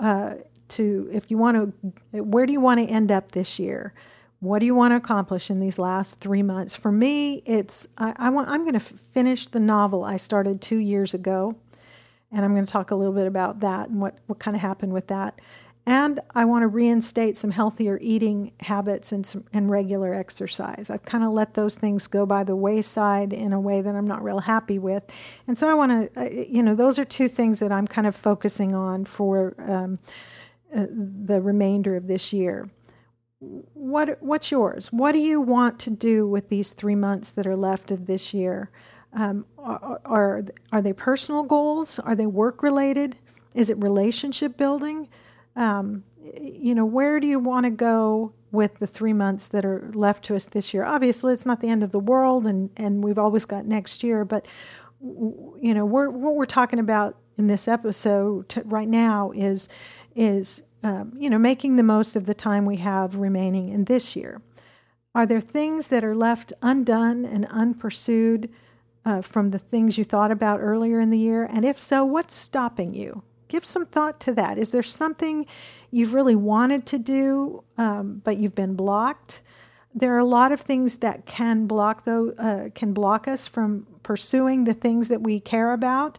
Uh, 0.00 0.34
to 0.68 1.08
if 1.12 1.32
you 1.32 1.36
want 1.36 1.56
to, 1.56 2.22
where 2.22 2.46
do 2.46 2.52
you 2.52 2.60
want 2.60 2.78
to 2.78 2.86
end 2.86 3.10
up 3.10 3.32
this 3.32 3.58
year? 3.58 3.94
What 4.40 4.60
do 4.60 4.66
you 4.66 4.74
want 4.74 4.92
to 4.92 4.96
accomplish 4.96 5.50
in 5.50 5.58
these 5.58 5.78
last 5.78 6.20
three 6.20 6.42
months? 6.42 6.76
For 6.76 6.92
me, 6.92 7.42
it's 7.44 7.88
I, 7.98 8.14
I 8.16 8.30
want 8.30 8.48
I'm 8.48 8.60
going 8.60 8.74
to 8.74 8.80
finish 8.80 9.46
the 9.48 9.60
novel 9.60 10.04
I 10.04 10.16
started 10.16 10.60
two 10.60 10.78
years 10.78 11.12
ago, 11.12 11.56
and 12.30 12.44
I'm 12.44 12.54
going 12.54 12.66
to 12.66 12.72
talk 12.72 12.90
a 12.90 12.94
little 12.94 13.14
bit 13.14 13.26
about 13.26 13.60
that 13.60 13.88
and 13.88 14.00
what 14.00 14.18
what 14.26 14.38
kind 14.38 14.54
of 14.54 14.60
happened 14.60 14.92
with 14.92 15.08
that. 15.08 15.40
and 15.86 16.20
I 16.34 16.44
want 16.44 16.64
to 16.64 16.68
reinstate 16.68 17.38
some 17.38 17.50
healthier 17.50 17.98
eating 18.02 18.52
habits 18.60 19.10
and 19.10 19.24
some, 19.24 19.44
and 19.54 19.70
regular 19.70 20.12
exercise. 20.12 20.90
I've 20.90 21.06
kind 21.06 21.24
of 21.24 21.30
let 21.32 21.54
those 21.54 21.76
things 21.76 22.06
go 22.06 22.26
by 22.26 22.44
the 22.44 22.54
wayside 22.54 23.32
in 23.32 23.54
a 23.54 23.60
way 23.60 23.80
that 23.80 23.94
I'm 23.94 24.06
not 24.06 24.22
real 24.22 24.40
happy 24.40 24.78
with, 24.78 25.02
and 25.46 25.56
so 25.56 25.66
I 25.66 25.72
want 25.72 26.14
to, 26.14 26.46
you 26.52 26.62
know, 26.62 26.74
those 26.74 26.98
are 26.98 27.06
two 27.06 27.26
things 27.28 27.60
that 27.60 27.72
I'm 27.72 27.86
kind 27.86 28.06
of 28.06 28.14
focusing 28.14 28.74
on 28.74 29.06
for 29.06 29.54
um, 29.66 29.98
uh, 30.76 30.84
the 30.90 31.40
remainder 31.40 31.96
of 31.96 32.06
this 32.06 32.32
year. 32.34 32.68
What 33.40 34.20
what's 34.20 34.50
yours? 34.50 34.88
What 34.92 35.12
do 35.12 35.18
you 35.18 35.40
want 35.40 35.78
to 35.80 35.90
do 35.90 36.26
with 36.26 36.48
these 36.48 36.72
three 36.72 36.96
months 36.96 37.30
that 37.32 37.46
are 37.46 37.56
left 37.56 37.90
of 37.90 38.06
this 38.06 38.34
year? 38.34 38.70
Um, 39.12 39.46
are, 39.58 40.00
are 40.04 40.44
are 40.72 40.82
they 40.82 40.92
personal 40.92 41.44
goals? 41.44 41.98
Are 42.00 42.16
they 42.16 42.26
work 42.26 42.62
related? 42.62 43.16
Is 43.54 43.70
it 43.70 43.82
relationship 43.82 44.56
building? 44.56 45.08
um, 45.58 46.04
you 46.40 46.74
know, 46.74 46.84
where 46.84 47.18
do 47.18 47.26
you 47.26 47.40
want 47.40 47.64
to 47.64 47.70
go 47.70 48.32
with 48.52 48.78
the 48.78 48.86
three 48.86 49.12
months 49.12 49.48
that 49.48 49.64
are 49.64 49.90
left 49.92 50.24
to 50.26 50.36
us 50.36 50.46
this 50.46 50.72
year? 50.72 50.84
Obviously, 50.84 51.34
it's 51.34 51.44
not 51.44 51.60
the 51.60 51.68
end 51.68 51.82
of 51.82 51.90
the 51.90 51.98
world, 51.98 52.46
and, 52.46 52.70
and 52.76 53.02
we've 53.02 53.18
always 53.18 53.44
got 53.44 53.66
next 53.66 54.04
year, 54.04 54.24
but 54.24 54.46
you 55.00 55.74
know, 55.74 55.84
we're, 55.84 56.10
what 56.10 56.36
we're 56.36 56.46
talking 56.46 56.78
about 56.78 57.16
in 57.36 57.48
this 57.48 57.68
episode 57.68 58.48
t- 58.48 58.62
right 58.64 58.88
now 58.88 59.32
is 59.32 59.68
is 60.16 60.62
um, 60.82 61.12
you 61.16 61.30
know 61.30 61.38
making 61.38 61.76
the 61.76 61.82
most 61.82 62.16
of 62.16 62.26
the 62.26 62.34
time 62.34 62.64
we 62.64 62.76
have 62.76 63.16
remaining 63.16 63.68
in 63.68 63.84
this 63.84 64.16
year. 64.16 64.40
Are 65.14 65.26
there 65.26 65.40
things 65.40 65.88
that 65.88 66.04
are 66.04 66.14
left 66.14 66.52
undone 66.62 67.24
and 67.24 67.46
unpursued 67.46 68.50
uh, 69.04 69.22
from 69.22 69.50
the 69.50 69.58
things 69.58 69.98
you 69.98 70.04
thought 70.04 70.30
about 70.30 70.60
earlier 70.60 71.00
in 71.00 71.10
the 71.10 71.18
year? 71.18 71.44
And 71.44 71.64
if 71.64 71.78
so, 71.78 72.04
what's 72.04 72.34
stopping 72.34 72.94
you? 72.94 73.22
give 73.48 73.64
some 73.64 73.86
thought 73.86 74.20
to 74.20 74.32
that. 74.34 74.58
Is 74.58 74.70
there 74.70 74.82
something 74.82 75.46
you've 75.90 76.14
really 76.14 76.36
wanted 76.36 76.86
to 76.86 76.98
do, 76.98 77.64
um, 77.76 78.20
but 78.24 78.36
you've 78.36 78.54
been 78.54 78.74
blocked? 78.74 79.42
There 79.94 80.14
are 80.14 80.18
a 80.18 80.24
lot 80.24 80.52
of 80.52 80.60
things 80.60 80.98
that 80.98 81.26
can 81.26 81.66
block 81.66 82.04
though 82.04 82.30
uh, 82.38 82.68
can 82.74 82.92
block 82.92 83.26
us 83.26 83.48
from 83.48 83.86
pursuing 84.02 84.64
the 84.64 84.74
things 84.74 85.08
that 85.08 85.22
we 85.22 85.40
care 85.40 85.72
about. 85.72 86.18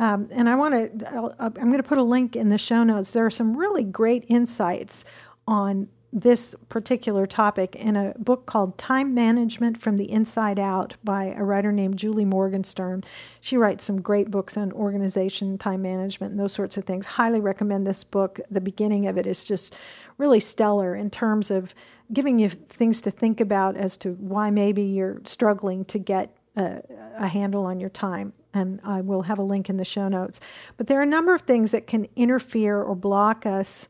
Um, 0.00 0.28
and 0.30 0.48
I 0.48 0.54
want 0.54 0.74
to 0.74 1.34
I'm 1.38 1.52
going 1.54 1.78
to 1.78 1.82
put 1.82 1.98
a 1.98 2.02
link 2.02 2.36
in 2.36 2.48
the 2.48 2.58
show 2.58 2.84
notes. 2.84 3.10
There 3.10 3.26
are 3.26 3.30
some 3.30 3.56
really 3.56 3.82
great 3.82 4.24
insights 4.28 5.04
on 5.46 5.88
this 6.12 6.54
particular 6.68 7.26
topic 7.26 7.76
in 7.76 7.94
a 7.94 8.14
book 8.18 8.46
called 8.46 8.78
Time 8.78 9.12
Management 9.12 9.78
from 9.78 9.98
the 9.98 10.10
Inside 10.10 10.58
Out 10.58 10.94
by 11.04 11.34
a 11.36 11.44
writer 11.44 11.70
named 11.70 11.98
Julie 11.98 12.24
Morgenstern. 12.24 13.04
She 13.40 13.58
writes 13.58 13.84
some 13.84 14.00
great 14.00 14.30
books 14.30 14.56
on 14.56 14.72
organization, 14.72 15.58
time 15.58 15.82
management, 15.82 16.30
and 16.30 16.40
those 16.40 16.54
sorts 16.54 16.78
of 16.78 16.84
things. 16.84 17.04
Highly 17.04 17.40
recommend 17.40 17.86
this 17.86 18.04
book. 18.04 18.40
The 18.50 18.60
beginning 18.60 19.06
of 19.06 19.18
it 19.18 19.26
is 19.26 19.44
just 19.44 19.74
really 20.16 20.40
stellar 20.40 20.94
in 20.94 21.10
terms 21.10 21.50
of 21.50 21.74
giving 22.10 22.38
you 22.38 22.48
things 22.48 23.02
to 23.02 23.10
think 23.10 23.38
about 23.38 23.76
as 23.76 23.98
to 23.98 24.12
why 24.14 24.48
maybe 24.48 24.82
you're 24.82 25.20
struggling 25.26 25.84
to 25.86 25.98
get 25.98 26.34
a, 26.56 26.80
a 27.18 27.26
handle 27.26 27.66
on 27.66 27.80
your 27.80 27.90
time 27.90 28.32
and 28.54 28.80
I 28.84 29.00
will 29.00 29.22
have 29.22 29.38
a 29.38 29.42
link 29.42 29.68
in 29.68 29.76
the 29.76 29.84
show 29.84 30.08
notes. 30.08 30.40
But 30.76 30.86
there 30.86 30.98
are 30.98 31.02
a 31.02 31.06
number 31.06 31.34
of 31.34 31.42
things 31.42 31.70
that 31.70 31.86
can 31.86 32.06
interfere 32.16 32.82
or 32.82 32.94
block 32.94 33.46
us 33.46 33.88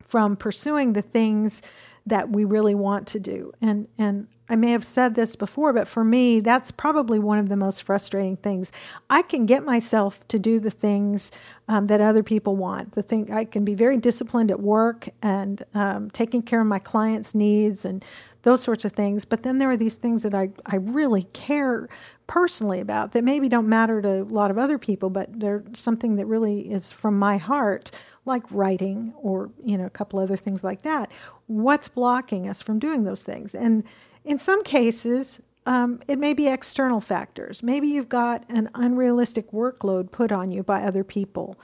from 0.00 0.36
pursuing 0.36 0.92
the 0.92 1.02
things 1.02 1.62
that 2.06 2.30
we 2.30 2.44
really 2.44 2.74
want 2.74 3.06
to 3.08 3.20
do. 3.20 3.52
And 3.60 3.88
and 3.98 4.26
I 4.50 4.56
may 4.56 4.72
have 4.72 4.84
said 4.84 5.14
this 5.14 5.36
before, 5.36 5.72
but 5.72 5.86
for 5.86 6.02
me, 6.02 6.40
that's 6.40 6.72
probably 6.72 7.20
one 7.20 7.38
of 7.38 7.48
the 7.48 7.56
most 7.56 7.84
frustrating 7.84 8.36
things. 8.36 8.72
I 9.08 9.22
can 9.22 9.46
get 9.46 9.64
myself 9.64 10.26
to 10.26 10.40
do 10.40 10.58
the 10.58 10.72
things 10.72 11.30
um, 11.68 11.86
that 11.86 12.00
other 12.00 12.24
people 12.24 12.56
want. 12.56 12.96
The 12.96 13.02
thing 13.04 13.32
I 13.32 13.44
can 13.44 13.64
be 13.64 13.74
very 13.74 13.96
disciplined 13.96 14.50
at 14.50 14.58
work 14.58 15.08
and 15.22 15.62
um, 15.72 16.10
taking 16.10 16.42
care 16.42 16.60
of 16.60 16.66
my 16.66 16.80
clients' 16.80 17.32
needs 17.32 17.84
and 17.84 18.04
those 18.42 18.62
sorts 18.62 18.84
of 18.84 18.92
things. 18.92 19.24
But 19.24 19.42
then 19.42 19.58
there 19.58 19.70
are 19.70 19.76
these 19.76 19.96
things 19.96 20.22
that 20.22 20.34
I, 20.34 20.50
I 20.66 20.76
really 20.76 21.24
care 21.32 21.88
personally 22.26 22.80
about 22.80 23.12
that 23.12 23.24
maybe 23.24 23.48
don't 23.48 23.68
matter 23.68 24.00
to 24.00 24.22
a 24.22 24.24
lot 24.24 24.50
of 24.50 24.58
other 24.58 24.78
people, 24.78 25.10
but 25.10 25.28
they're 25.38 25.64
something 25.74 26.16
that 26.16 26.26
really 26.26 26.70
is 26.72 26.92
from 26.92 27.18
my 27.18 27.36
heart 27.38 27.90
like 28.26 28.42
writing 28.50 29.14
or 29.16 29.50
you 29.64 29.78
know 29.78 29.86
a 29.86 29.90
couple 29.90 30.18
other 30.18 30.36
things 30.36 30.62
like 30.62 30.82
that. 30.82 31.10
What's 31.46 31.88
blocking 31.88 32.48
us 32.48 32.62
from 32.62 32.78
doing 32.78 33.04
those 33.04 33.22
things? 33.22 33.54
And 33.54 33.82
in 34.24 34.38
some 34.38 34.62
cases 34.62 35.42
um, 35.66 36.00
it 36.08 36.18
may 36.18 36.32
be 36.32 36.48
external 36.48 37.00
factors. 37.00 37.62
Maybe 37.62 37.88
you've 37.88 38.08
got 38.08 38.44
an 38.48 38.70
unrealistic 38.74 39.52
workload 39.52 40.10
put 40.10 40.32
on 40.32 40.50
you 40.50 40.62
by 40.62 40.82
other 40.82 41.04
people 41.04 41.58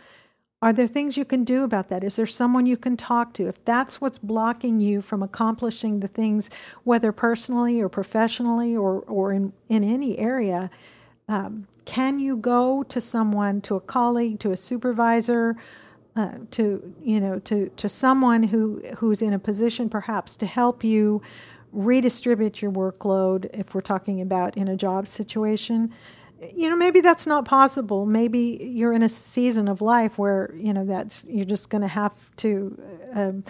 are 0.66 0.72
there 0.72 0.88
things 0.88 1.16
you 1.16 1.24
can 1.24 1.44
do 1.44 1.62
about 1.62 1.90
that? 1.90 2.02
Is 2.02 2.16
there 2.16 2.26
someone 2.26 2.66
you 2.66 2.76
can 2.76 2.96
talk 2.96 3.32
to? 3.34 3.46
If 3.46 3.64
that's 3.64 4.00
what's 4.00 4.18
blocking 4.18 4.80
you 4.80 5.00
from 5.00 5.22
accomplishing 5.22 6.00
the 6.00 6.08
things 6.08 6.50
whether 6.82 7.12
personally 7.12 7.80
or 7.80 7.88
professionally 7.88 8.76
or, 8.76 9.02
or 9.02 9.32
in, 9.32 9.52
in 9.68 9.84
any 9.84 10.18
area 10.18 10.68
um, 11.28 11.68
can 11.84 12.18
you 12.18 12.36
go 12.36 12.82
to 12.82 13.00
someone 13.00 13.60
to 13.60 13.76
a 13.76 13.80
colleague 13.80 14.40
to 14.40 14.50
a 14.50 14.56
supervisor 14.56 15.54
uh, 16.16 16.32
to 16.50 16.92
you 17.00 17.20
know 17.20 17.38
to 17.40 17.68
to 17.76 17.88
someone 17.88 18.42
who 18.42 18.82
who's 18.96 19.22
in 19.22 19.34
a 19.34 19.38
position 19.38 19.88
perhaps 19.88 20.36
to 20.36 20.46
help 20.46 20.82
you 20.82 21.22
redistribute 21.72 22.60
your 22.60 22.72
workload 22.72 23.48
if 23.54 23.72
we're 23.72 23.80
talking 23.80 24.20
about 24.20 24.56
in 24.56 24.66
a 24.66 24.76
job 24.76 25.06
situation 25.06 25.92
you 26.54 26.68
know 26.68 26.76
maybe 26.76 27.00
that's 27.00 27.26
not 27.26 27.44
possible 27.44 28.06
maybe 28.06 28.58
you're 28.62 28.92
in 28.92 29.02
a 29.02 29.08
season 29.08 29.68
of 29.68 29.80
life 29.80 30.18
where 30.18 30.54
you 30.54 30.72
know 30.72 30.84
that 30.84 31.24
you're 31.26 31.44
just 31.44 31.70
going 31.70 31.82
to 31.82 31.88
have 31.88 32.12
to 32.36 32.78
um, 33.14 33.44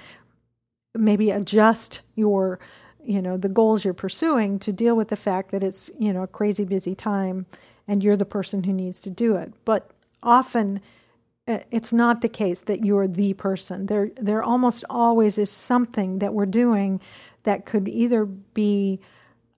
maybe 0.94 1.30
adjust 1.30 2.02
your 2.14 2.58
you 3.04 3.20
know 3.20 3.36
the 3.36 3.48
goals 3.48 3.84
you're 3.84 3.94
pursuing 3.94 4.58
to 4.58 4.72
deal 4.72 4.96
with 4.96 5.08
the 5.08 5.16
fact 5.16 5.50
that 5.50 5.62
it's 5.62 5.90
you 5.98 6.12
know 6.12 6.22
a 6.22 6.28
crazy 6.28 6.64
busy 6.64 6.94
time 6.94 7.46
and 7.88 8.02
you're 8.02 8.16
the 8.16 8.24
person 8.24 8.64
who 8.64 8.72
needs 8.72 9.00
to 9.00 9.10
do 9.10 9.36
it 9.36 9.52
but 9.64 9.90
often 10.22 10.80
uh, 11.48 11.60
it's 11.70 11.92
not 11.92 12.22
the 12.22 12.28
case 12.28 12.62
that 12.62 12.84
you're 12.84 13.06
the 13.06 13.32
person. 13.34 13.86
There, 13.86 14.10
there 14.16 14.42
almost 14.42 14.84
always 14.90 15.38
is 15.38 15.50
something 15.50 16.18
that 16.18 16.34
we're 16.34 16.46
doing 16.46 17.00
that 17.44 17.64
could 17.66 17.88
either 17.88 18.24
be 18.24 19.00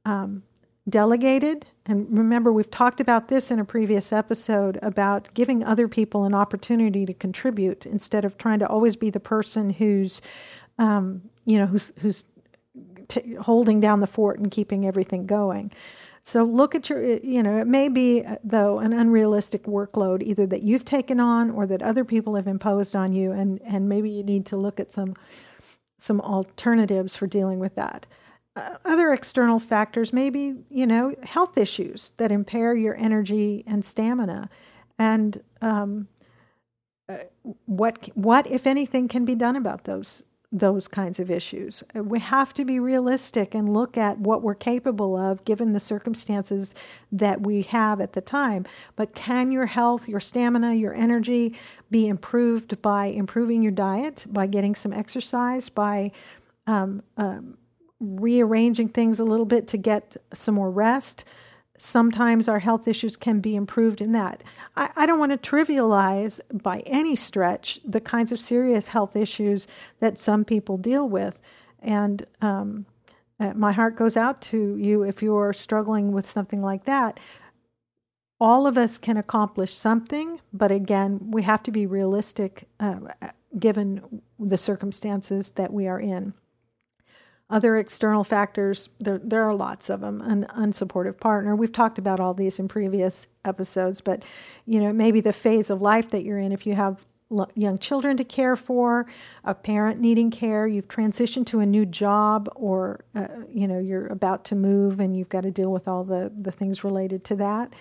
um, 0.04 0.42
delegated. 0.88 1.66
And 1.86 2.06
remember, 2.16 2.52
we've 2.52 2.70
talked 2.70 3.00
about 3.00 3.28
this 3.28 3.50
in 3.50 3.58
a 3.58 3.64
previous 3.64 4.12
episode 4.12 4.78
about 4.82 5.32
giving 5.34 5.64
other 5.64 5.88
people 5.88 6.24
an 6.24 6.34
opportunity 6.34 7.06
to 7.06 7.14
contribute 7.14 7.86
instead 7.86 8.24
of 8.24 8.36
trying 8.36 8.58
to 8.58 8.66
always 8.66 8.96
be 8.96 9.10
the 9.10 9.20
person 9.20 9.70
who's, 9.70 10.20
um, 10.78 11.22
you 11.44 11.58
know, 11.58 11.66
who's 11.66 11.92
who's 11.98 12.24
t- 13.08 13.34
holding 13.34 13.80
down 13.80 14.00
the 14.00 14.06
fort 14.06 14.38
and 14.38 14.50
keeping 14.50 14.86
everything 14.86 15.26
going. 15.26 15.72
So 16.22 16.42
look 16.44 16.74
at 16.74 16.90
your, 16.90 17.02
you 17.02 17.42
know, 17.42 17.58
it 17.58 17.66
may 17.66 17.88
be, 17.88 18.22
uh, 18.22 18.36
though, 18.44 18.80
an 18.80 18.92
unrealistic 18.92 19.62
workload 19.64 20.22
either 20.22 20.46
that 20.46 20.62
you've 20.62 20.84
taken 20.84 21.20
on 21.20 21.50
or 21.50 21.66
that 21.66 21.82
other 21.82 22.04
people 22.04 22.34
have 22.34 22.46
imposed 22.46 22.94
on 22.94 23.14
you, 23.14 23.32
and, 23.32 23.62
and 23.62 23.88
maybe 23.88 24.10
you 24.10 24.22
need 24.22 24.44
to 24.46 24.56
look 24.58 24.78
at 24.78 24.92
some, 24.92 25.16
some 25.98 26.20
alternatives 26.20 27.16
for 27.16 27.26
dealing 27.26 27.58
with 27.60 27.74
that. 27.76 28.06
Uh, 28.58 28.76
other 28.84 29.12
external 29.12 29.60
factors, 29.60 30.12
maybe, 30.12 30.54
you 30.68 30.86
know, 30.86 31.14
health 31.22 31.56
issues 31.56 32.12
that 32.16 32.32
impair 32.32 32.74
your 32.74 32.96
energy 32.96 33.62
and 33.66 33.84
stamina. 33.84 34.50
And 34.98 35.40
um, 35.62 36.08
uh, 37.08 37.18
what, 37.66 38.08
what, 38.14 38.46
if 38.48 38.66
anything, 38.66 39.06
can 39.06 39.24
be 39.24 39.34
done 39.34 39.54
about 39.56 39.84
those 39.84 40.22
those 40.50 40.88
kinds 40.88 41.18
of 41.18 41.30
issues. 41.30 41.84
We 41.94 42.20
have 42.20 42.54
to 42.54 42.64
be 42.64 42.80
realistic 42.80 43.54
and 43.54 43.74
look 43.74 43.98
at 43.98 44.18
what 44.18 44.42
we're 44.42 44.54
capable 44.54 45.14
of 45.14 45.44
given 45.44 45.74
the 45.74 45.80
circumstances 45.80 46.74
that 47.12 47.42
we 47.42 47.62
have 47.62 48.00
at 48.00 48.14
the 48.14 48.22
time. 48.22 48.64
But 48.96 49.14
can 49.14 49.52
your 49.52 49.66
health, 49.66 50.08
your 50.08 50.20
stamina, 50.20 50.72
your 50.72 50.94
energy 50.94 51.54
be 51.90 52.08
improved 52.08 52.80
by 52.80 53.06
improving 53.06 53.62
your 53.62 53.72
diet, 53.72 54.24
by 54.26 54.46
getting 54.46 54.74
some 54.74 54.94
exercise, 54.94 55.68
by 55.68 56.12
um, 56.66 57.02
um, 57.18 57.58
rearranging 58.00 58.88
things 58.88 59.20
a 59.20 59.24
little 59.24 59.46
bit 59.46 59.68
to 59.68 59.76
get 59.76 60.16
some 60.32 60.54
more 60.54 60.70
rest? 60.70 61.24
sometimes 61.78 62.48
our 62.48 62.58
health 62.58 62.86
issues 62.86 63.16
can 63.16 63.40
be 63.40 63.56
improved 63.56 64.00
in 64.00 64.12
that. 64.12 64.42
I, 64.76 64.90
I, 64.96 65.06
don't 65.06 65.18
want 65.18 65.32
to 65.32 65.50
trivialize 65.50 66.40
by 66.52 66.80
any 66.80 67.16
stretch 67.16 67.80
the 67.84 68.00
kinds 68.00 68.32
of 68.32 68.40
serious 68.40 68.88
health 68.88 69.16
issues 69.16 69.66
that 70.00 70.18
some 70.18 70.44
people 70.44 70.76
deal 70.76 71.08
with. 71.08 71.38
And 71.80 72.24
um, 72.40 72.86
uh, 73.40 73.54
my 73.54 73.72
heart 73.72 73.96
goes 73.96 74.16
out 74.16 74.42
to 74.42 74.76
you 74.76 75.04
if 75.04 75.22
you're 75.22 75.52
struggling 75.52 76.12
with 76.12 76.28
something 76.28 76.60
like 76.60 76.84
that. 76.84 77.20
All 78.40 78.66
of 78.66 78.78
us 78.78 78.98
can 78.98 79.16
accomplish 79.16 79.74
something, 79.74 80.40
but 80.52 80.70
again, 80.70 81.30
we 81.30 81.42
have 81.42 81.62
to 81.64 81.70
be 81.70 81.86
realistic 81.86 82.68
uh, 82.78 82.98
given 83.58 84.22
the 84.38 84.58
circumstances 84.58 85.52
that 85.52 85.72
we 85.72 85.88
are 85.88 86.00
in. 86.00 86.34
Other 87.50 87.78
external 87.78 88.24
factors, 88.24 88.90
there, 89.00 89.18
there 89.18 89.44
are 89.44 89.54
lots 89.54 89.88
of 89.88 90.00
them. 90.00 90.20
An 90.20 90.46
unsupportive 90.50 91.18
partner. 91.18 91.56
We've 91.56 91.72
talked 91.72 91.98
about 91.98 92.20
all 92.20 92.34
these 92.34 92.58
in 92.58 92.68
previous 92.68 93.26
episodes, 93.44 94.02
but 94.02 94.22
you 94.66 94.80
know, 94.80 94.92
maybe 94.92 95.20
the 95.22 95.32
phase 95.32 95.70
of 95.70 95.80
life 95.80 96.10
that 96.10 96.24
you're 96.24 96.38
in, 96.38 96.52
if 96.52 96.66
you 96.66 96.74
have 96.74 97.06
young 97.54 97.78
children 97.78 98.16
to 98.16 98.24
care 98.24 98.56
for, 98.56 99.06
a 99.44 99.54
parent 99.54 100.00
needing 100.00 100.30
care, 100.30 100.66
you've 100.66 100.88
transitioned 100.88 101.46
to 101.46 101.60
a 101.60 101.66
new 101.66 101.84
job, 101.84 102.48
or 102.54 103.04
uh, 103.14 103.28
you 103.52 103.68
know 103.68 103.78
you're 103.78 104.06
about 104.06 104.44
to 104.46 104.54
move 104.54 105.00
and 105.00 105.16
you've 105.16 105.28
got 105.28 105.42
to 105.42 105.50
deal 105.50 105.72
with 105.72 105.86
all 105.88 106.04
the 106.04 106.32
the 106.40 106.52
things 106.52 106.84
related 106.84 107.24
to 107.24 107.36
that. 107.36 107.72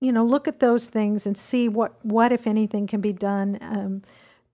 You 0.00 0.12
know, 0.12 0.24
look 0.24 0.46
at 0.46 0.60
those 0.60 0.86
things 0.86 1.26
and 1.26 1.36
see 1.36 1.68
what 1.68 2.04
what 2.04 2.32
if 2.32 2.46
anything 2.46 2.86
can 2.86 3.00
be 3.00 3.12
done. 3.12 3.58
Um, 3.60 4.02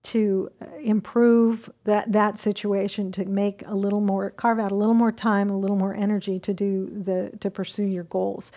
to 0.05 0.49
uh, 0.61 0.65
improve 0.81 1.69
that 1.83 2.11
that 2.11 2.37
situation 2.37 3.11
to 3.11 3.25
make 3.25 3.63
a 3.65 3.75
little 3.75 4.01
more 4.01 4.29
carve 4.29 4.59
out 4.59 4.71
a 4.71 4.75
little 4.75 4.93
more 4.93 5.11
time 5.11 5.49
a 5.49 5.57
little 5.57 5.75
more 5.75 5.93
energy 5.95 6.39
to 6.39 6.53
do 6.53 6.89
the 6.91 7.31
to 7.39 7.51
pursue 7.51 7.83
your 7.83 8.05
goals 8.05 8.51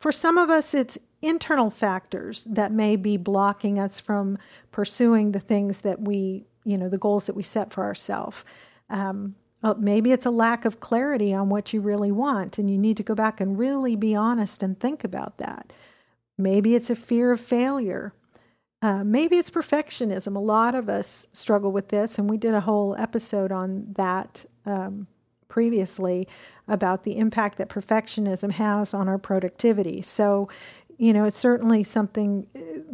for 0.00 0.12
some 0.12 0.38
of 0.38 0.50
us 0.50 0.74
it's 0.74 0.98
internal 1.22 1.70
factors 1.70 2.44
that 2.44 2.72
may 2.72 2.96
be 2.96 3.16
blocking 3.16 3.78
us 3.78 3.98
from 3.98 4.38
pursuing 4.70 5.32
the 5.32 5.40
things 5.40 5.80
that 5.80 6.00
we, 6.00 6.44
you 6.64 6.78
know, 6.78 6.88
the 6.88 6.98
goals 6.98 7.26
that 7.26 7.34
we 7.34 7.42
set 7.42 7.72
for 7.72 7.84
ourselves. 7.84 8.44
Um, 8.88 9.34
well, 9.62 9.74
maybe 9.74 10.12
it's 10.12 10.26
a 10.26 10.30
lack 10.30 10.64
of 10.64 10.78
clarity 10.78 11.34
on 11.34 11.48
what 11.48 11.72
you 11.72 11.80
really 11.80 12.12
want, 12.12 12.58
and 12.58 12.70
you 12.70 12.78
need 12.78 12.96
to 12.98 13.02
go 13.02 13.14
back 13.14 13.40
and 13.40 13.58
really 13.58 13.96
be 13.96 14.14
honest 14.14 14.62
and 14.62 14.78
think 14.78 15.02
about 15.02 15.38
that. 15.38 15.72
Maybe 16.36 16.76
it's 16.76 16.90
a 16.90 16.96
fear 16.96 17.32
of 17.32 17.40
failure. 17.40 18.12
Uh, 18.80 19.02
maybe 19.02 19.36
it's 19.36 19.50
perfectionism. 19.50 20.36
A 20.36 20.38
lot 20.38 20.74
of 20.74 20.88
us 20.88 21.26
struggle 21.32 21.72
with 21.72 21.88
this, 21.88 22.18
and 22.18 22.30
we 22.30 22.36
did 22.36 22.54
a 22.54 22.60
whole 22.60 22.94
episode 22.96 23.50
on 23.50 23.86
that 23.94 24.44
um, 24.66 25.08
previously 25.48 26.28
about 26.68 27.02
the 27.02 27.16
impact 27.16 27.58
that 27.58 27.68
perfectionism 27.68 28.52
has 28.52 28.94
on 28.94 29.08
our 29.08 29.18
productivity. 29.18 30.00
So, 30.02 30.48
you 30.96 31.12
know, 31.12 31.24
it's 31.24 31.38
certainly 31.38 31.82
something, 31.82 32.46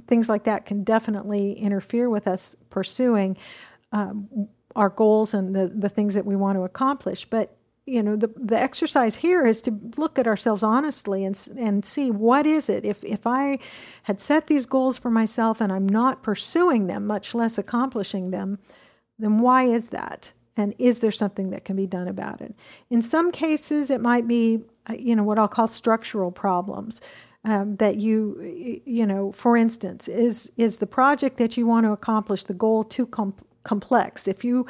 things 0.07 0.29
like 0.29 0.45
that 0.45 0.65
can 0.65 0.85
definitely 0.85 1.53
interfere 1.53 2.09
with 2.09 2.27
us 2.27 2.57
pursuing 2.71 3.37
um, 3.93 4.49
our 4.75 4.89
goals 4.89 5.35
and 5.35 5.55
the, 5.55 5.67
the 5.67 5.89
things 5.89 6.15
that 6.15 6.25
we 6.25 6.37
want 6.37 6.57
to 6.57 6.63
accomplish. 6.63 7.27
But, 7.27 7.57
you 7.87 8.03
know, 8.03 8.17
the, 8.17 8.31
the 8.37 8.59
exercise 8.59 9.17
here 9.17 9.47
is 9.47 9.61
to 9.63 9.79
look 9.97 10.19
at 10.19 10.27
ourselves 10.27 10.63
honestly 10.63 11.25
and, 11.25 11.49
and 11.57 11.85
see 11.85 12.11
what 12.11 12.47
is 12.47 12.69
it. 12.69 12.85
If, 12.85 13.05
if 13.05 13.27
I 13.27 13.59
had 14.05 14.21
set 14.21 14.47
these 14.47 14.65
goals 14.65 14.97
for 14.97 15.11
myself 15.11 15.61
and 15.61 15.73
I'm 15.73 15.89
not 15.89 16.23
pursuing 16.23 16.87
them, 16.87 17.07
much 17.07 17.35
less 17.35 17.59
accomplishing 17.59 18.31
them, 18.31 18.59
then 19.19 19.39
why 19.39 19.65
is 19.65 19.91
that? 19.91 20.33
And 20.57 20.75
is 20.79 21.01
there 21.01 21.13
something 21.13 21.51
that 21.51 21.65
can 21.65 21.77
be 21.77 21.87
done 21.87 22.09
about 22.09 22.41
it? 22.41 22.55
In 22.89 23.03
some 23.03 23.33
cases, 23.33 23.91
it 23.91 24.01
might 24.01 24.27
be, 24.27 24.61
uh, 24.89 24.95
you 24.95 25.15
know, 25.15 25.25
what 25.25 25.39
I'll 25.39 25.49
call 25.49 25.67
structural 25.67 26.31
problems 26.31 27.01
um, 27.45 27.77
that 27.77 27.97
you 27.97 28.83
you 28.85 29.07
know 29.07 29.33
for 29.33 29.57
instance 29.57 30.09
is 30.09 30.51
is 30.57 30.79
the 30.79 30.87
project 30.87 31.37
that 31.37 31.57
you 31.57 31.67
want 31.67 31.85
to 31.85 31.93
accomplish 31.93 32.45
the 32.45 32.55
goal 32.55 32.85
too 32.85 33.07
com- 33.07 33.35
complex 33.65 34.27
if 34.27 34.45
you 34.45 34.67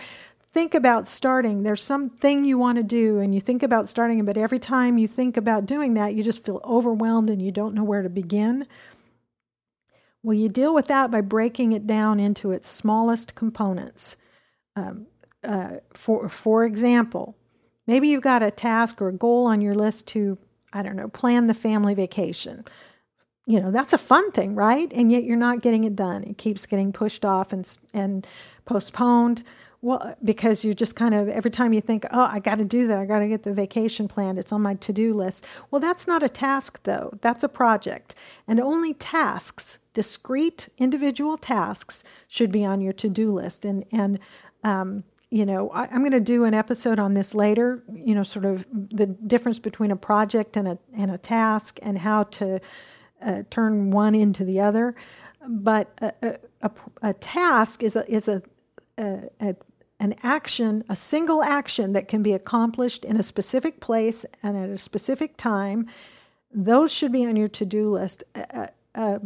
think 0.54 0.74
about 0.74 1.06
starting 1.06 1.62
there's 1.62 1.82
something 1.82 2.44
you 2.44 2.56
want 2.56 2.76
to 2.76 2.82
do 2.82 3.18
and 3.20 3.34
you 3.34 3.40
think 3.40 3.62
about 3.62 3.88
starting 3.88 4.20
it 4.20 4.26
but 4.26 4.38
every 4.38 4.58
time 4.58 4.96
you 4.96 5.06
think 5.06 5.36
about 5.36 5.66
doing 5.66 5.94
that 5.94 6.14
you 6.14 6.22
just 6.22 6.42
feel 6.42 6.60
overwhelmed 6.64 7.28
and 7.28 7.42
you 7.42 7.52
don't 7.52 7.74
know 7.74 7.84
where 7.84 8.02
to 8.02 8.08
begin 8.08 8.66
well 10.22 10.36
you 10.36 10.48
deal 10.48 10.72
with 10.72 10.86
that 10.86 11.10
by 11.10 11.20
breaking 11.20 11.72
it 11.72 11.86
down 11.86 12.18
into 12.18 12.52
its 12.52 12.68
smallest 12.68 13.34
components 13.34 14.16
um, 14.76 15.06
uh, 15.42 15.72
for 15.92 16.28
for 16.28 16.64
example 16.64 17.36
maybe 17.86 18.08
you've 18.08 18.22
got 18.22 18.42
a 18.42 18.50
task 18.50 19.02
or 19.02 19.08
a 19.08 19.12
goal 19.12 19.46
on 19.46 19.60
your 19.60 19.74
list 19.74 20.06
to 20.06 20.38
I 20.74 20.82
don't 20.82 20.96
know, 20.96 21.08
plan 21.08 21.46
the 21.46 21.54
family 21.54 21.94
vacation. 21.94 22.64
You 23.46 23.60
know, 23.60 23.70
that's 23.70 23.92
a 23.92 23.98
fun 23.98 24.32
thing, 24.32 24.56
right? 24.56 24.92
And 24.92 25.12
yet 25.12 25.22
you're 25.22 25.36
not 25.36 25.62
getting 25.62 25.84
it 25.84 25.94
done. 25.94 26.24
It 26.24 26.36
keeps 26.36 26.66
getting 26.66 26.92
pushed 26.92 27.24
off 27.24 27.52
and 27.52 27.78
and 27.94 28.26
postponed. 28.64 29.44
Well, 29.84 30.16
because 30.24 30.64
you 30.64 30.72
just 30.72 30.96
kind 30.96 31.14
of 31.14 31.28
every 31.28 31.50
time 31.50 31.74
you 31.74 31.82
think, 31.82 32.06
"Oh, 32.10 32.24
I 32.24 32.38
got 32.38 32.54
to 32.54 32.64
do 32.64 32.86
that. 32.86 32.96
I 32.96 33.04
got 33.04 33.18
to 33.18 33.28
get 33.28 33.42
the 33.42 33.52
vacation 33.52 34.08
planned. 34.08 34.38
It's 34.38 34.50
on 34.50 34.62
my 34.62 34.76
to-do 34.76 35.12
list." 35.12 35.44
Well, 35.70 35.78
that's 35.78 36.06
not 36.06 36.22
a 36.22 36.28
task 36.30 36.80
though. 36.84 37.12
That's 37.20 37.44
a 37.44 37.50
project. 37.50 38.14
And 38.48 38.58
only 38.58 38.94
tasks, 38.94 39.80
discrete 39.92 40.70
individual 40.78 41.36
tasks 41.36 42.02
should 42.28 42.50
be 42.50 42.64
on 42.64 42.80
your 42.80 42.94
to-do 42.94 43.30
list. 43.30 43.66
And 43.66 43.84
and 43.92 44.20
um, 44.62 45.04
you 45.28 45.44
know, 45.44 45.68
I, 45.68 45.84
am 45.94 45.98
going 45.98 46.12
to 46.12 46.20
do 46.20 46.44
an 46.44 46.54
episode 46.54 46.98
on 46.98 47.12
this 47.12 47.34
later. 47.34 47.82
You 47.92 48.14
know, 48.14 48.22
sort 48.22 48.46
of 48.46 48.64
the 48.72 49.04
difference 49.04 49.58
between 49.58 49.90
a 49.90 49.96
project 49.96 50.56
and 50.56 50.66
a 50.66 50.78
and 50.96 51.10
a 51.10 51.18
task, 51.18 51.78
and 51.82 51.98
how 51.98 52.22
to 52.22 52.58
uh, 53.20 53.42
turn 53.50 53.90
one 53.90 54.14
into 54.14 54.46
the 54.46 54.60
other. 54.60 54.94
But 55.46 55.92
a, 56.00 56.38
a, 56.62 56.70
a 57.02 57.12
task 57.12 57.82
is 57.82 57.96
a 57.96 58.10
is 58.10 58.28
a, 58.28 58.42
a 58.96 59.54
an 60.04 60.14
action, 60.22 60.84
a 60.90 60.94
single 60.94 61.42
action 61.42 61.94
that 61.94 62.08
can 62.08 62.22
be 62.22 62.34
accomplished 62.34 63.06
in 63.06 63.16
a 63.16 63.22
specific 63.22 63.80
place 63.80 64.26
and 64.42 64.54
at 64.54 64.68
a 64.68 64.76
specific 64.76 65.34
time. 65.38 65.86
Those 66.52 66.92
should 66.92 67.10
be 67.10 67.24
on 67.24 67.36
your 67.36 67.48
to 67.48 67.64
do 67.64 67.94
list. 67.94 68.22
Uh, 68.34 68.66
uh, 68.94 69.18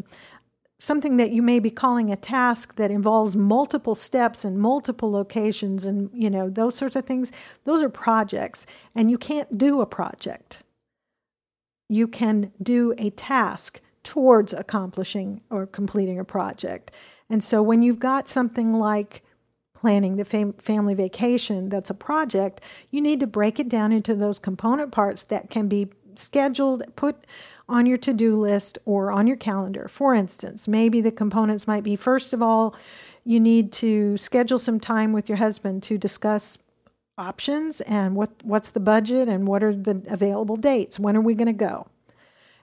something 0.79 1.17
that 1.17 1.33
you 1.33 1.43
may 1.43 1.59
be 1.59 1.71
calling 1.71 2.12
a 2.12 2.17
task 2.17 2.77
that 2.77 2.93
involves 2.93 3.35
multiple 3.35 3.97
steps 3.97 4.45
and 4.45 4.57
multiple 4.57 5.11
locations 5.11 5.85
and 5.85 6.11
you 6.14 6.31
know 6.31 6.49
those 6.49 6.77
sorts 6.77 6.95
of 6.95 7.05
things 7.05 7.33
those 7.64 7.83
are 7.83 7.88
projects 7.88 8.64
and 8.95 9.11
you 9.11 9.19
can't 9.19 9.59
do 9.59 9.81
a 9.81 9.87
project 9.87 10.62
you 11.88 12.07
can 12.07 12.53
do 12.62 12.95
a 12.97 13.11
task 13.11 13.81
towards 14.05 14.53
accomplishing 14.53 15.43
or 15.51 15.67
completing 15.67 16.21
a 16.21 16.25
project 16.25 16.93
and 17.29 17.43
so 17.43 17.61
when 17.61 17.83
you've 17.83 17.99
got 17.99 18.29
something 18.29 18.73
like 18.73 19.25
planning 19.81 20.17
the 20.17 20.25
fam- 20.25 20.53
family 20.55 20.95
vacation 20.95 21.69
that's 21.69 21.91
a 21.91 21.95
project 21.95 22.61
you 22.91 23.01
need 23.01 23.21
to 23.21 23.27
break 23.27 23.61
it 23.61 23.69
down 23.69 23.93
into 23.93 24.14
those 24.14 24.38
component 24.38 24.91
parts 24.91 25.23
that 25.23 25.51
can 25.51 25.69
be 25.69 25.88
scheduled 26.17 26.83
put 26.97 27.25
on 27.69 27.87
your 27.87 27.99
to 27.99 28.12
do 28.12 28.41
list 28.41 28.79
or 28.87 29.11
on 29.12 29.27
your 29.27 29.37
calendar. 29.37 29.88
For 29.88 30.14
instance, 30.14 30.67
maybe 30.67 31.01
the 31.01 31.12
components 31.12 31.67
might 31.67 31.85
be 31.85 31.97
first 31.97 32.33
of 32.33 32.43
all, 32.43 32.75
you 33.25 33.38
need 33.38 33.73
to 33.75 34.17
schedule 34.17 34.59
some 34.59 34.81
time 34.81 35.12
with 35.12 35.29
your 35.29 35.37
husband 35.37 35.83
to 35.85 35.99
discuss 35.99 36.57
options 37.19 37.81
and 37.83 38.14
what, 38.14 38.31
what's 38.43 38.71
the 38.71 38.81
budget 38.81 39.29
and 39.29 39.47
what 39.47 39.62
are 39.62 39.75
the 39.75 40.03
available 40.09 40.57
dates. 40.57 40.99
When 40.99 41.17
are 41.17 41.21
we 41.21 41.35
going 41.35 41.47
to 41.47 41.53
go? 41.53 41.88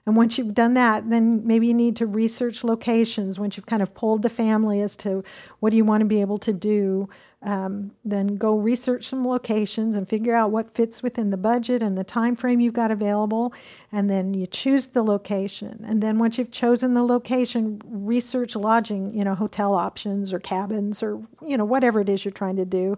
And 0.06 0.14
once 0.14 0.38
you've 0.38 0.54
done 0.54 0.74
that, 0.74 1.10
then 1.10 1.44
maybe 1.44 1.66
you 1.66 1.74
need 1.74 1.96
to 1.96 2.06
research 2.06 2.62
locations. 2.62 3.40
Once 3.40 3.56
you've 3.56 3.66
kind 3.66 3.82
of 3.82 3.92
polled 3.92 4.22
the 4.22 4.30
family 4.30 4.80
as 4.80 4.94
to 4.98 5.24
what 5.58 5.70
do 5.70 5.76
you 5.76 5.84
want 5.84 6.00
to 6.00 6.06
be 6.06 6.20
able 6.20 6.38
to 6.38 6.52
do, 6.52 7.08
um, 7.42 7.90
then 8.04 8.36
go 8.36 8.56
research 8.56 9.08
some 9.08 9.26
locations 9.26 9.96
and 9.96 10.08
figure 10.08 10.34
out 10.34 10.52
what 10.52 10.72
fits 10.72 11.02
within 11.02 11.30
the 11.30 11.36
budget 11.36 11.82
and 11.82 11.98
the 11.98 12.04
time 12.04 12.36
frame 12.36 12.60
you've 12.60 12.72
got 12.72 12.92
available. 12.92 13.52
And 13.90 14.08
then 14.08 14.32
you 14.32 14.46
choose 14.46 14.86
the 14.88 15.02
location. 15.02 15.84
And 15.86 16.00
then 16.00 16.18
once 16.18 16.38
you've 16.38 16.52
chosen 16.52 16.94
the 16.94 17.02
location, 17.02 17.82
research 17.84 18.54
lodging, 18.54 19.12
you 19.12 19.24
know, 19.24 19.34
hotel 19.34 19.74
options 19.74 20.32
or 20.32 20.38
cabins 20.38 21.02
or 21.02 21.20
you 21.44 21.56
know 21.56 21.64
whatever 21.64 22.00
it 22.00 22.08
is 22.08 22.24
you're 22.24 22.32
trying 22.32 22.56
to 22.56 22.64
do. 22.64 22.96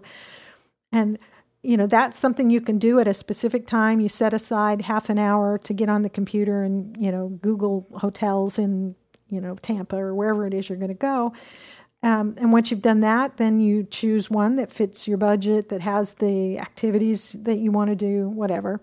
And 0.91 1.17
you 1.61 1.75
know 1.75 1.87
that's 1.87 2.17
something 2.17 2.49
you 2.49 2.61
can 2.61 2.77
do 2.77 2.99
at 2.99 3.07
a 3.07 3.13
specific 3.13 3.67
time. 3.67 3.99
You 3.99 4.09
set 4.09 4.33
aside 4.33 4.81
half 4.81 5.09
an 5.09 5.19
hour 5.19 5.57
to 5.59 5.73
get 5.73 5.89
on 5.89 6.03
the 6.03 6.09
computer 6.09 6.63
and 6.63 6.95
you 6.99 7.11
know 7.11 7.27
google 7.41 7.87
hotels 7.95 8.57
in 8.59 8.95
you 9.29 9.41
know 9.41 9.55
tampa 9.55 9.97
or 9.97 10.15
wherever 10.15 10.47
it 10.47 10.53
is 10.53 10.69
you're 10.69 10.77
going 10.77 10.89
to 10.89 10.93
go. 10.93 11.33
Um, 12.01 12.35
and 12.37 12.53
once 12.53 12.71
you've 12.71 12.81
done 12.81 13.01
that 13.01 13.37
then 13.37 13.59
you 13.59 13.83
choose 13.83 14.29
one 14.29 14.55
that 14.55 14.71
fits 14.71 15.05
your 15.05 15.17
budget 15.17 15.67
that 15.69 15.81
has 15.81 16.13
the 16.13 16.57
activities 16.57 17.35
that 17.41 17.57
you 17.57 17.71
want 17.71 17.89
to 17.89 17.95
do 17.95 18.29
whatever. 18.29 18.79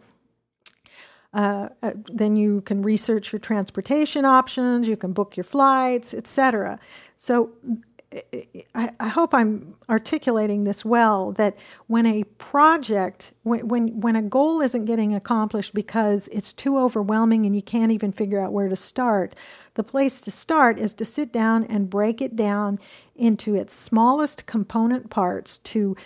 Uh, 1.33 1.69
uh, 1.83 1.93
then 2.13 2.37
you 2.37 2.61
can 2.63 2.83
research 2.83 3.33
your 3.33 3.41
transportation 3.41 4.25
options 4.25 4.87
you 4.87 4.97
can 4.97 5.13
book 5.13 5.37
your 5.37 5.45
flights 5.45 6.15
etc 6.15 6.79
so 7.17 7.51
I, 8.75 8.91
I, 8.99 9.09
hope 9.09 9.35
I'm 9.35 9.75
articulating 9.89 10.65
this 10.65 10.85
well 10.85 11.33
that 11.33 11.57
when 11.87 12.07
a 12.07 12.25
project, 12.39 13.33
when, 13.43 13.69
when, 13.69 14.01
when 14.01 14.17
a 14.17 14.23
goal 14.23 14.61
isn't 14.61 14.85
getting 14.85 15.15
accomplished 15.15 15.75
because 15.75 16.29
it's 16.29 16.53
too 16.53 16.79
overwhelming 16.79 17.45
and 17.45 17.55
you 17.55 17.63
can't 17.63 17.93
even 17.93 18.13
figure 18.13 18.41
out 18.41 18.53
where 18.53 18.69
to 18.69 18.77
start, 18.77 19.35
the 19.75 19.83
place 19.83 20.21
to 20.23 20.31
start 20.31 20.81
is 20.81 20.95
to 20.95 21.05
sit 21.05 21.33
down 21.33 21.65
and 21.65 21.91
break 21.91 22.23
it 22.23 22.37
down 22.37 22.79
into 23.15 23.55
its 23.55 23.75
smallest 23.75 24.47
component 24.47 25.11
parts 25.11 25.59
to 25.59 25.97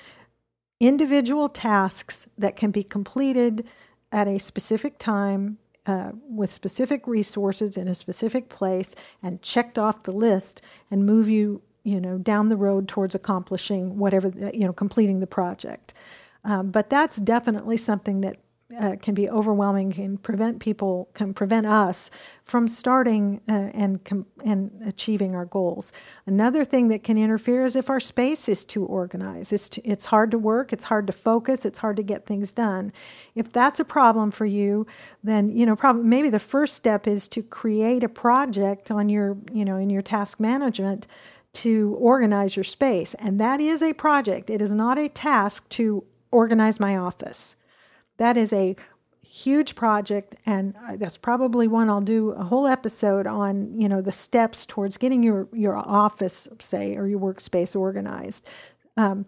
individual 0.80 1.48
tasks 1.48 2.26
that 2.38 2.56
can 2.56 2.70
be 2.70 2.82
completed 2.82 3.66
at 4.10 4.26
a 4.26 4.38
specific 4.38 4.98
time 4.98 5.58
uh, 5.86 6.12
with 6.28 6.52
specific 6.52 7.06
resources 7.06 7.76
in 7.76 7.88
a 7.88 7.94
specific 7.94 8.48
place 8.48 8.94
and 9.22 9.42
checked 9.42 9.78
off 9.78 10.02
the 10.02 10.12
list 10.12 10.62
and 10.90 11.06
move 11.06 11.28
you 11.28 11.62
you 11.84 12.00
know, 12.00 12.18
down 12.18 12.48
the 12.48 12.56
road 12.56 12.88
towards 12.88 13.14
accomplishing 13.14 13.98
whatever, 13.98 14.32
you 14.52 14.60
know, 14.60 14.72
completing 14.72 15.20
the 15.20 15.26
project. 15.26 15.94
Um, 16.44 16.70
but 16.70 16.90
that's 16.90 17.16
definitely 17.16 17.76
something 17.76 18.22
that 18.22 18.36
uh, 18.78 18.94
can 19.02 19.14
be 19.14 19.28
overwhelming, 19.28 19.90
can 19.92 20.16
prevent 20.16 20.60
people, 20.60 21.08
can 21.14 21.34
prevent 21.34 21.66
us 21.66 22.08
from 22.44 22.68
starting 22.68 23.40
uh, 23.48 23.52
and 23.74 24.04
com- 24.04 24.26
and 24.44 24.70
achieving 24.86 25.34
our 25.34 25.44
goals. 25.44 25.92
Another 26.26 26.64
thing 26.64 26.88
that 26.88 27.02
can 27.02 27.18
interfere 27.18 27.64
is 27.64 27.74
if 27.74 27.90
our 27.90 27.98
space 27.98 28.48
is 28.48 28.64
too 28.64 28.84
organized. 28.84 29.52
It's 29.52 29.70
it's 29.82 30.04
hard 30.04 30.30
to 30.30 30.38
work, 30.38 30.72
it's 30.72 30.84
hard 30.84 31.08
to 31.08 31.12
focus, 31.12 31.64
it's 31.64 31.78
hard 31.78 31.96
to 31.96 32.02
get 32.02 32.26
things 32.26 32.52
done. 32.52 32.92
If 33.34 33.50
that's 33.52 33.80
a 33.80 33.84
problem 33.84 34.30
for 34.30 34.46
you, 34.46 34.86
then 35.24 35.50
you 35.50 35.66
know 35.66 35.74
probably 35.74 36.04
maybe 36.04 36.30
the 36.30 36.38
first 36.38 36.74
step 36.74 37.08
is 37.08 37.26
to 37.28 37.42
create 37.42 38.04
a 38.04 38.08
project 38.08 38.90
on 38.92 39.08
your 39.08 39.36
you 39.52 39.64
know 39.64 39.76
in 39.76 39.90
your 39.90 40.02
task 40.02 40.38
management 40.38 41.08
to 41.52 41.96
organize 41.98 42.56
your 42.56 42.64
space, 42.64 43.14
and 43.14 43.40
that 43.40 43.60
is 43.60 43.82
a 43.82 43.92
project. 43.92 44.50
It 44.50 44.62
is 44.62 44.72
not 44.72 44.98
a 44.98 45.08
task 45.08 45.68
to 45.70 46.04
organize 46.30 46.78
my 46.78 46.96
office 46.96 47.56
that 48.20 48.36
is 48.36 48.52
a 48.52 48.76
huge 49.22 49.74
project 49.74 50.36
and 50.44 50.74
that's 50.96 51.16
probably 51.16 51.66
one 51.66 51.88
I'll 51.88 52.02
do 52.02 52.32
a 52.32 52.44
whole 52.44 52.66
episode 52.66 53.26
on, 53.26 53.80
you 53.80 53.88
know, 53.88 54.02
the 54.02 54.12
steps 54.12 54.66
towards 54.66 54.98
getting 54.98 55.22
your 55.22 55.48
your 55.54 55.76
office 55.76 56.46
say 56.58 56.96
or 56.96 57.06
your 57.06 57.18
workspace 57.18 57.74
organized. 57.74 58.46
Um, 58.98 59.24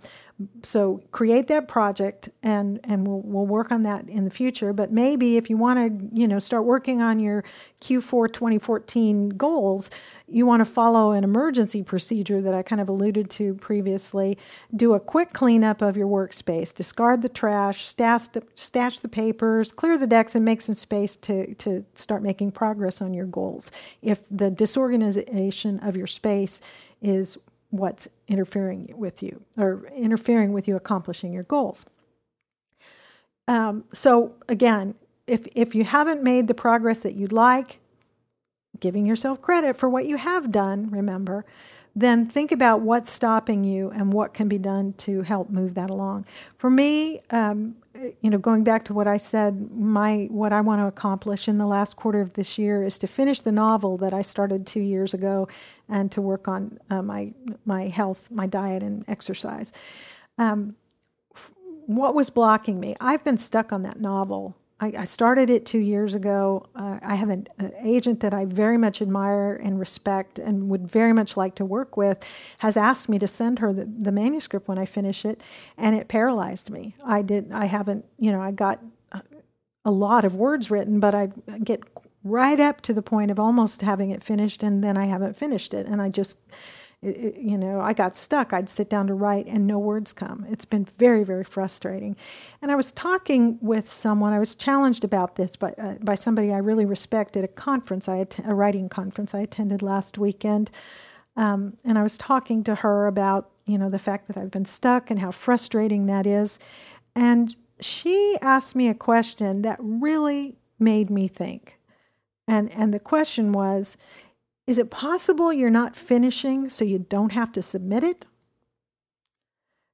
so 0.63 1.03
create 1.13 1.47
that 1.49 1.69
project 1.69 2.31
and 2.43 2.81
and 2.85 3.07
we'll 3.07 3.21
we'll 3.25 3.47
work 3.47 3.71
on 3.71 3.83
that 3.85 4.09
in 4.09 4.25
the 4.25 4.31
future. 4.31 4.73
But 4.73 4.93
maybe 4.93 5.37
if 5.37 5.49
you 5.51 5.57
want 5.57 5.79
to 5.79 6.19
you 6.19 6.27
know 6.27 6.39
start 6.39 6.65
working 6.65 7.01
on 7.01 7.21
your 7.21 7.45
Q4 7.81 8.33
2014 8.33 9.31
goals 9.31 9.91
you 10.33 10.47
want 10.47 10.61
to 10.61 10.65
follow 10.65 11.13
an 11.13 11.25
emergency 11.25 11.83
procedure 11.83 12.41
that 12.41 12.55
I 12.55 12.63
kind 12.63 12.81
of 12.81 12.89
alluded 12.89 13.29
to 13.31 13.55
previously. 13.55 14.39
Do 14.75 14.95
a 14.95 15.01
quick 15.01 15.35
cleanup 15.35 15.83
of 15.83 15.97
your 15.97 16.09
workspace 16.09 16.75
discard 16.75 17.23
the 17.23 17.29
trash 17.29 17.85
stash 17.87 18.29
the 18.29 18.43
stash 18.55 18.99
the 18.99 19.09
papers 19.09 19.71
clear 19.71 19.99
the 19.99 20.07
decks 20.07 20.35
and 20.35 20.45
make 20.45 20.63
some 20.63 20.75
space 20.75 21.17
to 21.17 21.55
to 21.57 21.85
start 21.95 22.23
making 22.23 22.53
progress 22.53 23.03
on 23.03 23.13
your 23.13 23.27
goals. 23.27 23.71
If 24.01 24.23
the 24.31 24.51
disorganization 24.51 25.81
of 25.81 25.97
your 25.97 26.07
space 26.07 26.61
is 27.03 27.37
what's 27.73 28.07
interfering 28.29 28.93
with 28.97 29.23
you 29.23 29.43
or 29.57 29.87
interfering 29.97 30.53
with 30.53 30.69
you 30.69 30.77
accomplishing 30.77 31.33
your 31.33 31.43
goals. 31.43 31.87
Um, 33.49 33.85
so 33.93 34.35
again, 34.49 34.95
if 35.27 35.47
if 35.55 35.75
you 35.75 35.85
haven't 35.85 36.23
made 36.23 36.49
the 36.49 36.55
progress 36.55 37.03
that 37.03 37.15
you'd 37.15 37.33
like, 37.33 37.79
giving 38.79 39.07
yourself 39.07 39.41
credit 39.41 39.77
for 39.77 39.89
what 39.89 40.07
you 40.07 40.17
have 40.17 40.53
done, 40.53 40.91
remember, 40.91 41.45
then 41.97 42.27
think 42.27 42.53
about 42.53 42.83
what's 42.83 43.11
stopping 43.11 43.65
you 43.65 43.91
and 43.91 44.13
what 44.13 44.35
can 44.35 44.49
be 44.49 44.59
done 44.59 44.93
to 44.99 45.23
help 45.23 45.51
move 45.51 45.75
that 45.75 45.91
along. 45.91 46.27
For 46.59 46.71
me, 46.71 47.21
um, 47.31 47.77
you 48.21 48.31
know, 48.31 48.39
going 48.39 48.65
back 48.65 48.85
to 48.85 48.95
what 48.95 49.07
I 49.07 49.17
said, 49.17 49.71
my 49.73 50.29
what 50.31 50.53
I 50.53 50.61
want 50.61 50.81
to 50.81 50.87
accomplish 50.87 51.49
in 51.49 51.59
the 51.59 51.67
last 51.67 51.97
quarter 51.97 52.21
of 52.21 52.33
this 52.35 52.59
year 52.59 52.85
is 52.85 52.99
to 52.99 53.07
finish 53.07 53.41
the 53.41 53.53
novel 53.53 53.97
that 53.99 54.15
I 54.15 54.23
started 54.23 54.67
two 54.67 54.81
years 54.81 55.15
ago, 55.15 55.49
and 55.89 56.11
to 56.13 56.21
work 56.21 56.49
on 56.49 56.79
uh, 56.91 57.03
my 57.03 57.33
my 57.65 57.89
health, 57.89 58.29
my 58.31 58.47
diet, 58.47 58.83
and 58.83 59.05
exercise. 59.09 59.73
Um, 60.39 60.77
what 61.87 62.15
was 62.15 62.31
blocking 62.31 62.79
me? 62.81 62.97
I've 63.01 63.25
been 63.25 63.37
stuck 63.37 63.73
on 63.73 63.83
that 63.83 64.01
novel 64.01 64.57
I, 64.83 64.93
I 64.99 65.05
started 65.05 65.49
it 65.49 65.65
two 65.65 65.79
years 65.79 66.15
ago. 66.15 66.67
Uh, 66.75 66.99
I 67.03 67.15
have 67.15 67.31
an, 67.31 67.47
an, 67.59 67.73
agent 67.85 68.19
that 68.21 68.35
I 68.35 68.45
very 68.45 68.77
much 68.77 69.01
admire 69.01 69.55
and 69.55 69.79
respect 69.79 70.41
and 70.41 70.69
would 70.69 70.91
very 70.91 71.13
much 71.13 71.37
like 71.37 71.55
to 71.57 71.65
work 71.65 71.97
with, 71.97 72.19
has 72.59 72.77
asked 72.77 73.09
me 73.09 73.21
to 73.21 73.29
send 73.29 73.61
her 73.61 73.73
the, 73.73 73.85
the 73.85 74.11
manuscript 74.11 74.67
when 74.67 74.79
I 74.79 74.85
finish 74.85 75.25
it, 75.25 75.41
and 75.79 75.95
it 75.95 76.09
paralyzed 76.09 76.69
me. 76.71 76.97
I 77.05 77.23
did. 77.23 77.53
I 77.53 77.67
haven't. 77.67 78.05
You 78.19 78.33
know, 78.33 78.43
I 78.43 78.51
got 78.51 78.81
a 79.85 79.91
lot 79.91 80.25
of 80.25 80.35
words 80.35 80.71
written, 80.71 80.99
but 80.99 81.15
I 81.15 81.29
get 81.63 81.83
right 82.25 82.59
up 82.59 82.81
to 82.83 82.93
the 82.93 83.03
point 83.03 83.31
of 83.31 83.39
almost 83.39 83.83
having 83.83 84.11
it 84.11 84.23
finished, 84.23 84.65
and 84.65 84.83
then 84.83 84.97
I 84.97 85.07
haven't 85.07 85.37
finished 85.37 85.75
it, 85.75 85.87
and 85.87 86.03
I 86.03 86.09
just 86.09 86.39
it, 87.03 87.17
it, 87.17 87.39
you 87.41 87.59
know, 87.59 87.81
I 87.81 87.93
got 87.93 88.15
stuck. 88.15 88.53
I'd 88.53 88.69
sit 88.69 88.89
down 88.89 89.09
to 89.09 89.15
write 89.15 89.47
and 89.47 89.67
no 89.67 89.79
words 89.79 90.13
come. 90.13 90.47
It's 90.49 90.65
been 90.65 90.85
very, 90.85 91.25
very 91.25 91.43
frustrating. 91.43 92.17
And 92.61 92.71
I 92.71 92.77
was 92.77 92.93
talking 92.93 93.59
with 93.61 93.91
someone. 93.91 94.33
I 94.33 94.39
was 94.39 94.55
challenged 94.55 95.03
about 95.03 95.35
this 95.35 95.57
by 95.57 95.73
uh, 95.73 95.95
by 96.01 96.15
somebody 96.15 96.53
I 96.53 96.59
really 96.59 96.85
respect 96.85 97.37
at 97.37 97.45
a 97.45 97.49
conference, 97.49 98.09
I 98.09 98.19
att- 98.19 98.47
a 98.47 98.55
writing 98.55 98.89
conference 98.89 99.35
I 99.35 99.41
attended 99.41 99.83
last 99.83 100.17
weekend. 100.17 100.71
Um, 101.37 101.77
and 101.85 101.99
I 101.99 102.03
was 102.03 102.17
talking 102.19 102.63
to 102.65 102.77
her 102.77 103.07
about 103.09 103.51
you 103.67 103.79
know 103.79 103.91
the 103.91 103.99
fact 103.99 104.29
that 104.29 104.37
I've 104.37 104.51
been 104.51 104.65
stuck 104.65 105.11
and 105.11 105.19
how 105.19 105.33
frustrating 105.33 106.07
that 106.07 106.27
is. 106.27 106.61
And 107.17 107.55
she 107.81 108.39
asked 108.41 108.77
me 108.77 108.89
a 108.89 108.95
question 108.95 109.63
that 109.63 109.79
really 109.81 110.57
made 110.79 111.11
me 111.11 111.27
think. 111.27 111.79
And 112.47 112.71
and 112.73 112.95
the 112.95 113.01
question 113.01 113.53
was, 113.53 113.97
is 114.73 114.79
it 114.79 114.91
possible 114.91 115.53
you're 115.53 115.69
not 115.69 115.95
finishing 115.95 116.71
so 116.71 116.83
you 116.83 116.99
don't 116.99 117.33
have 117.33 117.53
to 117.53 117.61
submit 117.61 118.03
it? 118.03 118.25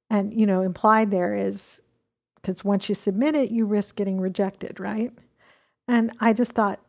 And, 0.09 0.33
you 0.33 0.45
know, 0.45 0.61
implied 0.61 1.11
there 1.11 1.35
is 1.35 1.81
because 2.35 2.63
once 2.63 2.87
you 2.87 2.95
submit 2.95 3.35
it, 3.35 3.51
you 3.51 3.65
risk 3.65 3.97
getting 3.97 4.21
rejected, 4.21 4.79
right? 4.79 5.11
And 5.89 6.13
I 6.21 6.31
just 6.31 6.53
thought, 6.53 6.79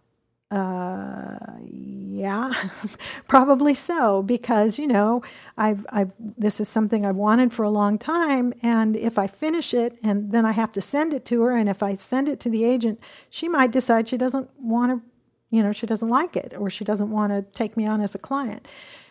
uh, 0.52 1.36
yeah, 1.64 2.52
probably 3.26 3.74
so, 3.74 4.22
because 4.22 4.78
you 4.78 4.86
know, 4.86 5.24
I've, 5.58 5.84
I've, 5.90 6.12
this 6.38 6.60
is 6.60 6.68
something 6.68 7.04
I've 7.04 7.16
wanted 7.16 7.52
for 7.52 7.64
a 7.64 7.70
long 7.70 7.98
time, 7.98 8.54
and 8.62 8.96
if 8.96 9.18
I 9.18 9.26
finish 9.26 9.74
it 9.74 9.96
and 10.04 10.30
then 10.30 10.46
I 10.46 10.52
have 10.52 10.70
to 10.72 10.80
send 10.80 11.12
it 11.12 11.24
to 11.26 11.42
her, 11.42 11.56
and 11.56 11.68
if 11.68 11.82
I 11.82 11.94
send 11.94 12.28
it 12.28 12.38
to 12.40 12.50
the 12.50 12.64
agent, 12.64 13.00
she 13.30 13.48
might 13.48 13.72
decide 13.72 14.08
she 14.08 14.16
doesn't 14.16 14.48
want 14.60 14.92
to 14.92 15.09
you 15.50 15.62
know 15.62 15.72
she 15.72 15.86
doesn't 15.86 16.08
like 16.08 16.36
it 16.36 16.54
or 16.56 16.70
she 16.70 16.84
doesn't 16.84 17.10
want 17.10 17.32
to 17.32 17.42
take 17.56 17.76
me 17.76 17.86
on 17.86 18.00
as 18.00 18.14
a 18.14 18.18
client. 18.18 18.66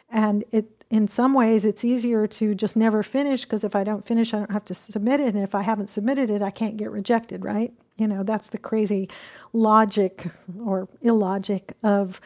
And 0.09 0.43
it 0.51 0.83
in 0.89 1.07
some 1.07 1.33
ways 1.33 1.65
it's 1.65 1.85
easier 1.85 2.25
to 2.25 2.55
just 2.55 2.75
never 2.75 3.03
finish 3.03 3.43
because 3.43 3.63
if 3.63 3.75
i 3.75 3.83
don't 3.83 4.03
finish 4.05 4.33
i 4.33 4.39
don't 4.39 4.51
have 4.51 4.65
to 4.65 4.73
submit 4.73 5.19
it. 5.19 5.35
And 5.35 5.43
if 5.43 5.53
i 5.53 5.61
haven't 5.61 5.89
submitted 5.89 6.29
it 6.29 6.41
i 6.41 6.51
can't 6.51 6.77
get 6.77 6.91
rejected 6.91 7.43
right? 7.43 7.71
You 7.97 8.07
know 8.07 8.23
that's 8.23 8.49
the 8.49 8.57
crazy 8.57 9.09
logic 9.53 10.27
or 10.65 10.87
illogic 11.01 11.73
of 11.83 12.19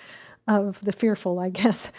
of 0.48 0.80
the 0.82 0.94
fearful 0.94 1.40
i 1.40 1.50
guess. 1.62 1.92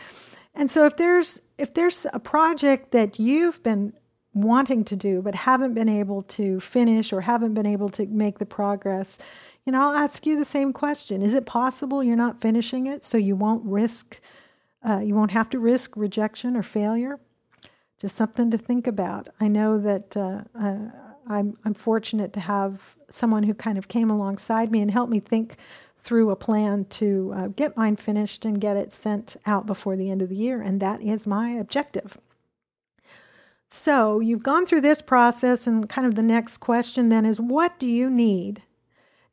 And 0.54 0.70
so 0.70 0.86
if 0.86 0.96
there's 0.96 1.40
if 1.58 1.74
there's 1.74 2.06
a 2.12 2.20
project 2.20 2.92
that 2.92 3.18
you've 3.18 3.62
been 3.62 3.92
wanting 4.32 4.84
to 4.84 4.96
do 4.96 5.22
but 5.22 5.34
haven't 5.34 5.74
been 5.74 5.88
able 5.88 6.22
to 6.22 6.58
finish 6.60 7.12
or 7.12 7.20
haven't 7.20 7.54
been 7.54 7.66
able 7.66 7.88
to 7.88 8.06
make 8.06 8.38
the 8.38 8.46
progress 8.46 9.18
you 9.64 9.72
know, 9.72 9.90
I'll 9.90 9.96
ask 9.96 10.26
you 10.26 10.36
the 10.36 10.44
same 10.44 10.72
question. 10.72 11.22
Is 11.22 11.34
it 11.34 11.46
possible 11.46 12.04
you're 12.04 12.16
not 12.16 12.40
finishing 12.40 12.86
it 12.86 13.02
so 13.02 13.16
you 13.16 13.34
won't 13.34 13.64
risk, 13.64 14.20
uh, 14.86 14.98
you 14.98 15.14
won't 15.14 15.30
have 15.30 15.48
to 15.50 15.58
risk 15.58 15.96
rejection 15.96 16.56
or 16.56 16.62
failure? 16.62 17.18
Just 17.98 18.16
something 18.16 18.50
to 18.50 18.58
think 18.58 18.86
about. 18.86 19.28
I 19.40 19.48
know 19.48 19.78
that 19.78 20.16
uh, 20.16 20.42
uh, 20.60 20.90
I'm, 21.26 21.56
I'm 21.64 21.74
fortunate 21.74 22.32
to 22.34 22.40
have 22.40 22.96
someone 23.08 23.44
who 23.44 23.54
kind 23.54 23.78
of 23.78 23.88
came 23.88 24.10
alongside 24.10 24.70
me 24.70 24.82
and 24.82 24.90
helped 24.90 25.10
me 25.10 25.20
think 25.20 25.56
through 25.98 26.28
a 26.28 26.36
plan 26.36 26.84
to 26.84 27.32
uh, 27.34 27.46
get 27.48 27.78
mine 27.78 27.96
finished 27.96 28.44
and 28.44 28.60
get 28.60 28.76
it 28.76 28.92
sent 28.92 29.36
out 29.46 29.64
before 29.64 29.96
the 29.96 30.10
end 30.10 30.20
of 30.20 30.28
the 30.28 30.36
year. 30.36 30.60
And 30.60 30.80
that 30.80 31.00
is 31.00 31.26
my 31.26 31.52
objective. 31.52 32.18
So 33.68 34.20
you've 34.20 34.42
gone 34.42 34.66
through 34.66 34.82
this 34.82 35.00
process, 35.00 35.66
and 35.66 35.88
kind 35.88 36.06
of 36.06 36.14
the 36.14 36.22
next 36.22 36.58
question 36.58 37.08
then 37.08 37.24
is 37.24 37.40
what 37.40 37.78
do 37.78 37.86
you 37.86 38.10
need 38.10 38.62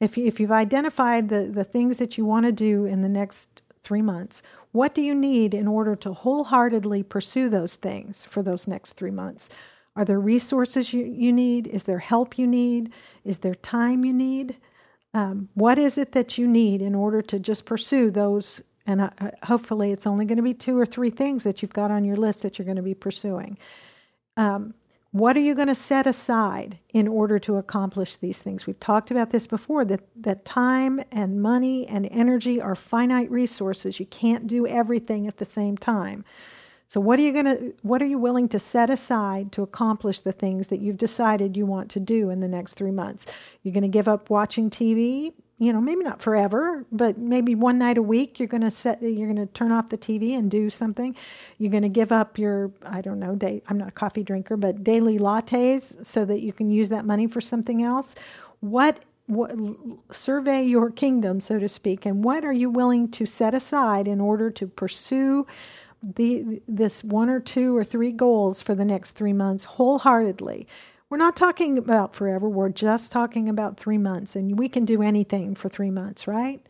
if, 0.01 0.17
you, 0.17 0.25
if 0.25 0.39
you've 0.39 0.51
identified 0.51 1.29
the, 1.29 1.43
the 1.43 1.63
things 1.63 1.99
that 1.99 2.17
you 2.17 2.25
want 2.25 2.45
to 2.45 2.51
do 2.51 2.85
in 2.85 3.01
the 3.01 3.09
next 3.09 3.61
three 3.83 4.01
months, 4.01 4.41
what 4.71 4.95
do 4.95 5.01
you 5.01 5.13
need 5.13 5.53
in 5.53 5.67
order 5.67 5.95
to 5.97 6.11
wholeheartedly 6.11 7.03
pursue 7.03 7.49
those 7.49 7.75
things 7.75 8.25
for 8.25 8.41
those 8.41 8.67
next 8.67 8.93
three 8.93 9.11
months? 9.11 9.49
Are 9.95 10.03
there 10.03 10.19
resources 10.19 10.91
you, 10.91 11.03
you 11.05 11.31
need? 11.31 11.67
Is 11.67 11.83
there 11.83 11.99
help 11.99 12.37
you 12.37 12.47
need? 12.47 12.91
Is 13.23 13.39
there 13.39 13.55
time 13.55 14.03
you 14.03 14.13
need? 14.13 14.57
Um, 15.13 15.49
what 15.53 15.77
is 15.77 15.97
it 15.97 16.13
that 16.13 16.37
you 16.37 16.47
need 16.47 16.81
in 16.81 16.95
order 16.95 17.21
to 17.21 17.39
just 17.39 17.65
pursue 17.65 18.09
those? 18.09 18.61
And 18.87 19.01
uh, 19.01 19.09
uh 19.19 19.31
hopefully, 19.43 19.91
it's 19.91 20.07
only 20.07 20.25
going 20.25 20.37
to 20.37 20.43
be 20.43 20.53
two 20.53 20.79
or 20.79 20.85
three 20.85 21.09
things 21.09 21.43
that 21.43 21.61
you've 21.61 21.73
got 21.73 21.91
on 21.91 22.05
your 22.05 22.15
list 22.15 22.41
that 22.41 22.57
you're 22.57 22.65
going 22.65 22.77
to 22.77 22.81
be 22.81 22.95
pursuing. 22.95 23.57
Um, 24.37 24.73
what 25.11 25.35
are 25.35 25.41
you 25.41 25.53
going 25.53 25.67
to 25.67 25.75
set 25.75 26.07
aside 26.07 26.79
in 26.93 27.07
order 27.07 27.37
to 27.39 27.57
accomplish 27.57 28.15
these 28.15 28.39
things? 28.39 28.65
We've 28.65 28.79
talked 28.79 29.11
about 29.11 29.31
this 29.31 29.45
before 29.45 29.83
that, 29.85 30.01
that 30.15 30.45
time 30.45 31.01
and 31.11 31.41
money 31.41 31.85
and 31.87 32.07
energy 32.09 32.61
are 32.61 32.75
finite 32.75 33.29
resources. 33.29 33.99
You 33.99 34.05
can't 34.05 34.47
do 34.47 34.65
everything 34.65 35.27
at 35.27 35.37
the 35.37 35.45
same 35.45 35.77
time. 35.77 36.23
So 36.87 36.99
what 36.99 37.19
are 37.19 37.21
you 37.21 37.31
going 37.31 37.45
to 37.45 37.73
what 37.83 38.01
are 38.01 38.05
you 38.05 38.19
willing 38.19 38.49
to 38.49 38.59
set 38.59 38.89
aside 38.89 39.53
to 39.53 39.63
accomplish 39.63 40.19
the 40.19 40.33
things 40.33 40.67
that 40.67 40.81
you've 40.81 40.97
decided 40.97 41.55
you 41.55 41.65
want 41.65 41.89
to 41.91 42.01
do 42.01 42.29
in 42.29 42.41
the 42.41 42.49
next 42.49 42.73
3 42.73 42.91
months? 42.91 43.25
You're 43.63 43.73
going 43.73 43.83
to 43.83 43.87
give 43.87 44.09
up 44.09 44.29
watching 44.29 44.69
TV? 44.69 45.33
You 45.61 45.71
know, 45.71 45.79
maybe 45.79 46.03
not 46.03 46.23
forever, 46.23 46.87
but 46.91 47.19
maybe 47.19 47.53
one 47.53 47.77
night 47.77 47.99
a 47.99 48.01
week 48.01 48.39
you're 48.39 48.47
going 48.47 48.63
to 48.63 48.71
set 48.71 48.99
you're 48.99 49.31
going 49.31 49.47
to 49.47 49.53
turn 49.53 49.71
off 49.71 49.89
the 49.89 49.97
TV 49.97 50.35
and 50.35 50.49
do 50.49 50.71
something. 50.71 51.15
You're 51.59 51.69
going 51.69 51.83
to 51.83 51.89
give 51.89 52.11
up 52.11 52.39
your 52.39 52.71
I 52.83 53.01
don't 53.01 53.19
know, 53.19 53.35
day 53.35 53.61
I'm 53.67 53.77
not 53.77 53.89
a 53.89 53.91
coffee 53.91 54.23
drinker, 54.23 54.57
but 54.57 54.83
daily 54.83 55.19
lattes 55.19 56.03
so 56.03 56.25
that 56.25 56.41
you 56.41 56.51
can 56.51 56.71
use 56.71 56.89
that 56.89 57.05
money 57.05 57.27
for 57.27 57.41
something 57.41 57.83
else. 57.83 58.15
What 58.61 59.05
what, 59.27 59.51
survey 60.11 60.63
your 60.63 60.89
kingdom, 60.89 61.39
so 61.39 61.59
to 61.59 61.69
speak, 61.69 62.07
and 62.07 62.23
what 62.23 62.43
are 62.43 62.51
you 62.51 62.71
willing 62.71 63.11
to 63.11 63.27
set 63.27 63.53
aside 63.53 64.07
in 64.07 64.19
order 64.19 64.49
to 64.49 64.65
pursue 64.65 65.45
the 66.01 66.59
this 66.67 67.03
one 67.03 67.29
or 67.29 67.39
two 67.39 67.77
or 67.77 67.83
three 67.83 68.11
goals 68.11 68.61
for 68.61 68.73
the 68.73 68.83
next 68.85 69.11
three 69.11 69.33
months 69.33 69.65
wholeheartedly. 69.65 70.67
We're 71.11 71.17
not 71.17 71.35
talking 71.35 71.77
about 71.77 72.15
forever. 72.15 72.47
We're 72.47 72.69
just 72.69 73.11
talking 73.11 73.49
about 73.49 73.75
three 73.75 73.97
months, 73.97 74.33
and 74.37 74.57
we 74.57 74.69
can 74.69 74.85
do 74.85 75.01
anything 75.01 75.55
for 75.55 75.67
three 75.67 75.91
months, 75.91 76.25
right? 76.25 76.65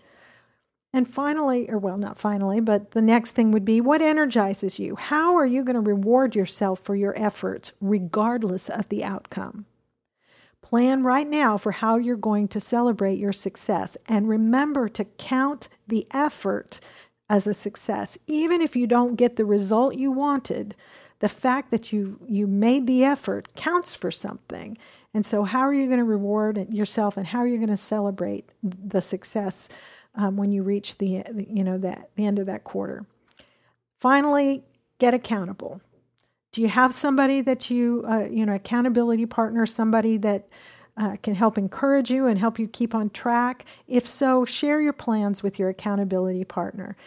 And 0.92 1.08
finally, 1.08 1.70
or 1.70 1.78
well, 1.78 1.96
not 1.96 2.18
finally, 2.18 2.60
but 2.60 2.90
the 2.90 3.04
next 3.04 3.34
thing 3.34 3.52
would 3.52 3.64
be 3.64 3.80
what 3.80 4.02
energizes 4.02 4.80
you? 4.80 4.96
How 4.96 5.36
are 5.36 5.46
you 5.46 5.64
going 5.64 5.76
to 5.76 5.80
reward 5.80 6.36
yourself 6.36 6.80
for 6.80 6.96
your 6.96 7.14
efforts, 7.16 7.72
regardless 7.80 8.68
of 8.68 8.90
the 8.90 9.04
outcome? 9.04 9.68
Plan 10.64 11.04
right 11.04 11.30
now 11.30 11.56
for 11.56 11.74
how 11.74 11.98
you're 11.98 12.16
going 12.16 12.48
to 12.48 12.60
celebrate 12.60 13.20
your 13.20 13.34
success. 13.34 13.96
And 14.08 14.28
remember 14.28 14.90
to 14.90 15.06
count 15.06 15.70
the 15.88 16.08
effort 16.10 16.80
as 17.30 17.46
a 17.46 17.54
success. 17.54 18.18
Even 18.26 18.60
if 18.60 18.76
you 18.76 18.88
don't 18.88 19.18
get 19.18 19.36
the 19.36 19.46
result 19.46 19.98
you 19.98 20.12
wanted, 20.12 20.76
the 21.22 21.30
fact 21.30 21.72
that 21.72 21.94
you, 21.94 22.20
you 22.28 22.48
made 22.48 22.88
the 22.88 23.04
effort 23.06 23.56
counts 23.56 23.96
for 23.96 24.12
something. 24.12 24.78
And 25.14 25.26
so, 25.26 25.44
how 25.44 25.62
are 25.62 25.74
you 25.74 25.86
going 25.86 26.00
to 26.00 26.04
reward 26.04 26.68
yourself 26.74 27.16
and 27.16 27.28
how 27.28 27.40
are 27.40 27.48
you 27.48 27.58
going 27.58 27.70
to 27.70 27.78
celebrate 27.78 28.50
the 28.64 29.02
success 29.02 29.70
um, 30.16 30.36
when 30.36 30.52
you 30.52 30.64
reach 30.64 30.98
the, 30.98 31.24
you 31.48 31.64
know, 31.64 31.78
that, 31.78 32.10
the 32.16 32.26
end 32.26 32.40
of 32.40 32.48
that 32.48 32.64
quarter? 32.64 33.06
Finally, 34.00 34.64
get 34.98 35.14
accountable. 35.14 35.80
Do 36.52 36.62
you 36.62 36.68
have 36.68 36.94
somebody 36.94 37.42
that 37.42 37.70
you, 37.70 38.04
uh, 38.10 38.26
you 38.26 38.46
know, 38.46 38.56
accountability 38.56 39.26
partner, 39.26 39.66
somebody 39.66 40.18
that 40.18 40.48
uh, 40.98 41.18
can 41.22 41.36
help 41.36 41.58
encourage 41.58 42.10
you 42.10 42.26
and 42.26 42.40
help 42.40 42.58
you 42.58 42.68
keep 42.68 42.96
on 42.96 43.12
track? 43.12 43.66
If 43.88 44.08
so, 44.08 44.44
share 44.44 44.82
your 44.82 44.94
plans 44.94 45.44
with 45.44 45.60
your 45.60 45.70
accountability 45.70 46.46
partner 46.46 46.98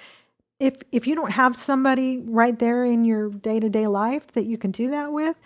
if 0.61 0.77
if 0.93 1.07
you 1.07 1.15
don't 1.15 1.33
have 1.33 1.57
somebody 1.57 2.19
right 2.19 2.59
there 2.59 2.85
in 2.85 3.05
your 3.05 3.29
day-to-day 3.31 3.87
life 3.87 4.29
that 4.33 4.45
you 4.45 4.57
can 4.57 4.71
do 4.71 4.91
that 4.91 5.13
with 5.13 5.37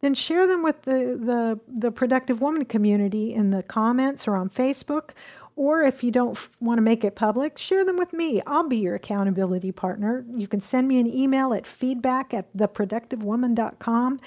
then 0.00 0.14
share 0.14 0.46
them 0.46 0.62
with 0.62 0.82
the 0.82 1.18
the 1.20 1.60
the 1.68 1.90
productive 1.90 2.40
woman 2.40 2.64
community 2.64 3.32
in 3.32 3.50
the 3.50 3.62
comments 3.62 4.26
or 4.28 4.36
on 4.36 4.48
facebook. 4.48 5.10
Or 5.54 5.82
if 5.82 6.02
you 6.02 6.10
don't 6.10 6.30
f- 6.30 6.56
want 6.60 6.78
to 6.78 6.82
make 6.82 7.04
it 7.04 7.14
public 7.14 7.58
share 7.58 7.84
them 7.84 7.98
with 7.98 8.14
me. 8.14 8.40
I'll 8.46 8.66
be 8.66 8.78
your 8.78 8.94
accountability 8.94 9.70
partner. 9.70 10.24
You 10.34 10.48
can 10.48 10.60
send 10.60 10.88
me 10.88 10.98
an 10.98 11.06
email 11.06 11.52
at 11.52 11.66
feedback 11.66 12.32
at 12.32 12.56
theproductivewoman.com 12.56 14.20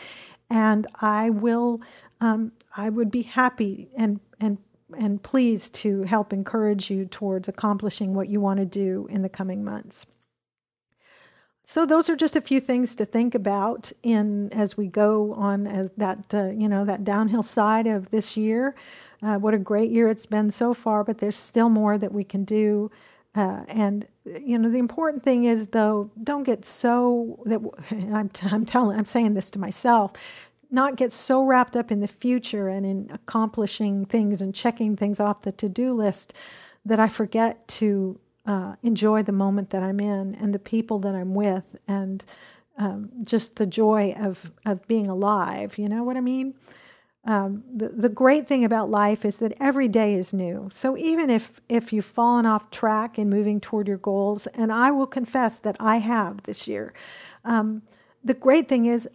and 0.50 0.88
i 1.02 1.30
will 1.30 1.82
um, 2.22 2.52
i 2.78 2.90
would 2.90 3.12
be 3.12 3.24
happy 3.24 3.90
and 3.96 4.20
and 4.40 4.58
and 4.98 5.22
pleased 5.24 5.74
to 5.74 6.04
help 6.04 6.32
encourage 6.32 6.90
you 6.90 7.06
towards 7.06 7.48
accomplishing 7.48 8.14
what 8.14 8.30
you 8.30 8.40
want 8.40 8.60
to 8.60 8.66
do 8.66 9.08
in 9.10 9.22
the 9.22 9.30
coming 9.30 9.64
months 9.64 10.06
so 11.66 11.86
those 11.86 12.10
are 12.10 12.16
just 12.16 12.36
a 12.36 12.42
few 12.42 12.60
things 12.60 12.96
to 12.96 13.06
think 13.06 13.34
about 13.34 13.92
in 14.04 14.52
as 14.54 14.78
we 14.78 14.88
go 14.88 15.34
on 15.34 15.66
as 15.66 15.90
that 15.98 16.34
uh, 16.34 16.50
you 16.50 16.70
know 16.70 16.86
that 16.86 17.04
downhill 17.04 17.44
side 17.44 17.88
of 17.88 18.12
this 18.12 18.38
year. 18.38 18.76
Uh, 19.22 19.38
what 19.38 19.54
a 19.54 19.58
great 19.58 19.90
year 19.90 20.08
it's 20.08 20.26
been 20.26 20.52
so 20.52 20.74
far, 20.74 21.04
but 21.04 21.18
there's 21.18 21.38
still 21.38 21.70
more 21.70 21.98
that 21.98 22.12
we 22.12 22.24
can 22.24 22.44
do. 22.44 22.92
Uh, 23.34 23.64
and 23.68 24.06
you 24.26 24.58
know 24.58 24.70
the 24.70 24.78
important 24.78 25.24
thing 25.24 25.46
is 25.46 25.68
though, 25.68 26.10
don't 26.24 26.44
get 26.44 26.66
so 26.66 27.40
that 27.46 27.60
I'm, 28.14 28.30
t- 28.30 28.48
I'm 28.50 28.66
telling 28.66 28.98
I'm 28.98 29.06
saying 29.06 29.34
this 29.34 29.50
to 29.52 29.60
myself, 29.60 30.12
not 30.70 30.98
get 30.98 31.12
so 31.12 31.44
wrapped 31.44 31.76
up 31.76 31.92
in 31.92 32.00
the 32.00 32.08
future 32.08 32.68
and 32.68 32.86
in 32.86 33.10
accomplishing 33.12 34.06
things 34.06 34.42
and 34.42 34.54
checking 34.54 34.96
things 34.96 35.20
off 35.20 35.42
the 35.42 35.52
to 35.54 35.70
do 35.70 35.94
list 35.94 36.34
that 36.86 37.00
I 37.00 37.08
forget 37.08 37.68
to 37.68 38.20
uh, 38.46 38.76
enjoy 38.84 39.24
the 39.24 39.32
moment 39.32 39.72
that 39.72 39.84
I'm 39.84 40.00
in 40.00 40.36
and 40.36 40.54
the 40.54 40.60
people 40.60 41.00
that 41.00 41.16
I'm 41.16 41.34
with 41.34 41.64
and 41.88 42.24
um, 42.78 43.10
just 43.24 43.56
the 43.56 43.66
joy 43.66 44.14
of, 44.18 44.52
of 44.66 44.88
being 44.88 45.08
alive. 45.08 45.78
You 45.78 45.90
know 45.90 46.04
what 46.04 46.18
I 46.18 46.22
mean? 46.22 46.56
Um, 47.28 47.64
the, 47.74 47.90
the 47.90 48.10
great 48.10 48.48
thing 48.48 48.64
about 48.64 48.92
life 48.92 49.26
is 49.26 49.40
that 49.40 49.54
every 49.60 49.88
day 49.88 50.14
is 50.14 50.32
new. 50.32 50.70
So 50.72 50.96
even 50.96 51.32
if, 51.32 51.60
if 51.68 51.92
you've 51.92 52.06
fallen 52.06 52.46
off 52.46 52.70
track 52.70 53.18
in 53.18 53.30
moving 53.30 53.60
toward 53.60 53.88
your 53.88 53.98
goals, 53.98 54.46
and 54.48 54.72
I 54.72 54.92
will 54.92 55.08
confess 55.08 55.58
that 55.60 55.76
I 55.80 55.98
have 55.98 56.44
this 56.44 56.68
year, 56.68 56.94
um, 57.44 57.82
the 58.24 58.36
great 58.36 58.68
thing 58.68 58.86
is 58.86 59.10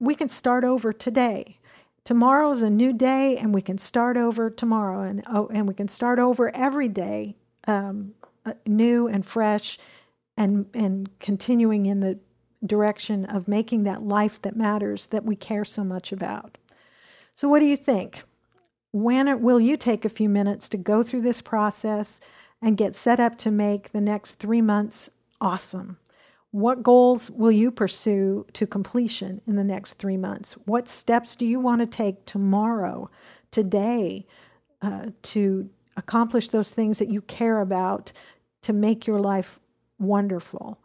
we 0.00 0.16
can 0.16 0.28
start 0.28 0.64
over 0.64 0.92
today. 0.92 1.58
Tomorrow 2.02 2.50
is 2.52 2.62
a 2.62 2.70
new 2.70 2.92
day, 2.92 3.36
and 3.36 3.54
we 3.54 3.62
can 3.62 3.78
start 3.78 4.16
over 4.16 4.48
tomorrow, 4.48 5.00
and 5.00 5.24
oh, 5.26 5.48
and 5.52 5.66
we 5.66 5.74
can 5.74 5.88
start 5.88 6.20
over 6.20 6.54
every 6.54 6.86
day 6.86 7.34
um, 7.66 8.14
new 8.66 9.08
and 9.08 9.24
fresh 9.24 9.78
and 10.36 10.66
and 10.74 11.08
continuing 11.18 11.86
in 11.86 12.00
the 12.00 12.18
direction 12.64 13.24
of 13.26 13.48
making 13.48 13.84
that 13.84 14.02
life 14.02 14.40
that 14.42 14.56
matters 14.56 15.06
that 15.08 15.24
we 15.24 15.36
care 15.36 15.64
so 15.64 15.84
much 15.84 16.12
about. 16.12 16.58
So 17.34 17.48
what 17.48 17.60
do 17.60 17.66
you 17.66 17.76
think? 17.76 18.24
When 18.92 19.42
will 19.42 19.60
you 19.60 19.76
take 19.76 20.04
a 20.04 20.10
few 20.10 20.28
minutes 20.28 20.68
to 20.70 20.76
go 20.76 21.02
through 21.02 21.20
this 21.22 21.42
process 21.42 22.20
and 22.62 22.78
get 22.78 22.94
set 22.94 23.20
up 23.20 23.36
to 23.38 23.50
make 23.50 23.92
the 23.92 24.00
next 24.00 24.36
3 24.36 24.62
months 24.62 25.10
awesome? 25.40 25.98
What 26.50 26.82
goals 26.82 27.30
will 27.30 27.52
you 27.52 27.70
pursue 27.70 28.46
to 28.54 28.66
completion 28.66 29.42
in 29.46 29.56
the 29.56 29.64
next 29.64 29.94
3 29.94 30.16
months? 30.16 30.54
What 30.64 30.88
steps 30.88 31.36
do 31.36 31.44
you 31.44 31.60
want 31.60 31.82
to 31.82 31.86
take 31.86 32.24
tomorrow, 32.24 33.10
today, 33.50 34.26
uh, 34.80 35.10
to 35.22 35.68
accomplish 35.96 36.48
those 36.48 36.70
things 36.70 36.98
that 36.98 37.10
you 37.10 37.20
care 37.22 37.60
about 37.60 38.12
to 38.66 38.72
make 38.72 39.06
your 39.06 39.20
life 39.20 39.58
wonderful. 39.98 40.78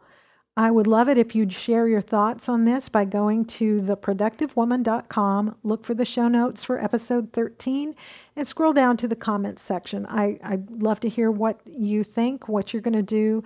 I 0.56 0.70
would 0.70 0.86
love 0.86 1.08
it 1.08 1.16
if 1.16 1.34
you'd 1.34 1.52
share 1.52 1.88
your 1.88 2.02
thoughts 2.02 2.48
on 2.48 2.66
this 2.66 2.88
by 2.90 3.06
going 3.06 3.46
to 3.46 3.80
theproductivewoman.com, 3.80 5.56
look 5.62 5.84
for 5.84 5.94
the 5.94 6.04
show 6.04 6.28
notes 6.28 6.62
for 6.62 6.78
episode 6.78 7.32
13, 7.32 7.94
and 8.36 8.46
scroll 8.46 8.74
down 8.74 8.98
to 8.98 9.08
the 9.08 9.16
comments 9.16 9.62
section. 9.62 10.04
I, 10.06 10.38
I'd 10.44 10.70
love 10.70 11.00
to 11.00 11.08
hear 11.08 11.30
what 11.30 11.60
you 11.66 12.04
think, 12.04 12.48
what 12.48 12.72
you're 12.72 12.82
going 12.82 12.92
to 12.92 13.02
do, 13.02 13.42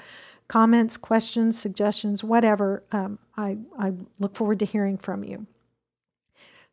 comments, 0.49 0.97
questions, 0.97 1.57
suggestions, 1.57 2.25
whatever. 2.25 2.83
Um, 2.91 3.21
I, 3.37 3.59
I 3.79 3.93
look 4.19 4.35
forward 4.35 4.59
to 4.59 4.65
hearing 4.65 4.99
from 4.99 5.23
you. 5.23 5.47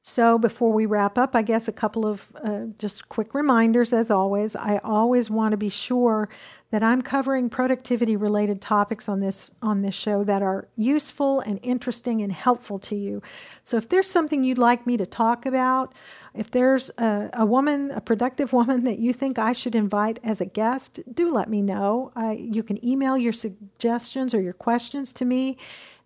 So, 0.06 0.38
before 0.38 0.73
we 0.73 0.86
wrap 0.86 1.17
up, 1.17 1.34
I 1.34 1.43
guess 1.43 1.69
a 1.69 1.71
couple 1.71 2.06
of 2.06 2.28
uh, 2.43 2.65
just 2.78 3.08
quick 3.08 3.34
reminders 3.34 3.93
as 3.93 4.12
always. 4.12 4.54
I 4.54 4.82
always 4.84 5.30
want 5.30 5.54
to 5.54 5.58
be 5.58 5.69
sure 5.69 6.28
that 6.74 6.82
I'm 6.82 7.04
covering 7.04 7.52
productivity 7.52 8.16
related 8.16 8.60
topics 8.60 9.08
on 9.08 9.20
this 9.20 9.54
on 9.62 9.84
this 9.84 9.94
show 9.94 10.24
that 10.24 10.42
are 10.42 10.68
useful 10.76 11.40
and 11.42 11.60
interesting 11.62 12.24
and 12.24 12.32
helpful 12.32 12.80
to 12.80 12.96
you. 12.96 13.22
So 13.62 13.78
if 13.78 13.90
there's 13.90 14.10
something 14.10 14.44
you'd 14.44 14.58
like 14.58 14.88
me 14.88 14.98
to 14.98 15.06
talk 15.06 15.46
about, 15.46 15.94
if 16.34 16.50
there's 16.50 16.90
a, 16.98 17.30
a 17.34 17.46
woman, 17.46 17.92
a 17.92 18.02
productive 18.02 18.54
woman 18.60 18.86
that 18.86 18.98
you 18.98 19.14
think 19.14 19.38
I 19.38 19.54
should 19.54 19.76
invite 19.76 20.18
as 20.24 20.42
a 20.42 20.46
guest, 20.46 21.00
do 21.14 21.32
let 21.32 21.48
me 21.48 21.62
know. 21.62 22.12
you 22.36 22.64
can 22.64 22.84
email 22.84 23.20
your 23.20 23.34
suggestions 23.34 24.34
or 24.34 24.42
your 24.42 24.54
questions 24.54 25.14
to 25.14 25.26
me 25.26 25.58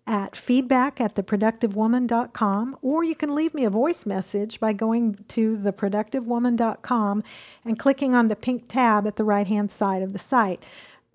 at 0.08 0.34
feedback 0.34 1.02
at 1.02 1.14
theproductivewoman.com, 1.14 2.78
or 2.80 3.04
you 3.04 3.14
can 3.14 3.34
leave 3.34 3.52
me 3.52 3.64
a 3.64 3.70
voice 3.70 4.06
message 4.06 4.58
by 4.58 4.72
going 4.72 5.22
to 5.28 5.58
theproductivewoman.com 5.58 7.22
and 7.66 7.78
clicking 7.78 8.14
on 8.14 8.28
the 8.28 8.34
pink 8.34 8.64
tab 8.68 9.06
at 9.06 9.16
the 9.16 9.22
right 9.22 9.46
hand 9.46 9.70
side 9.70 10.02
of 10.02 10.14
the 10.14 10.18
site. 10.18 10.62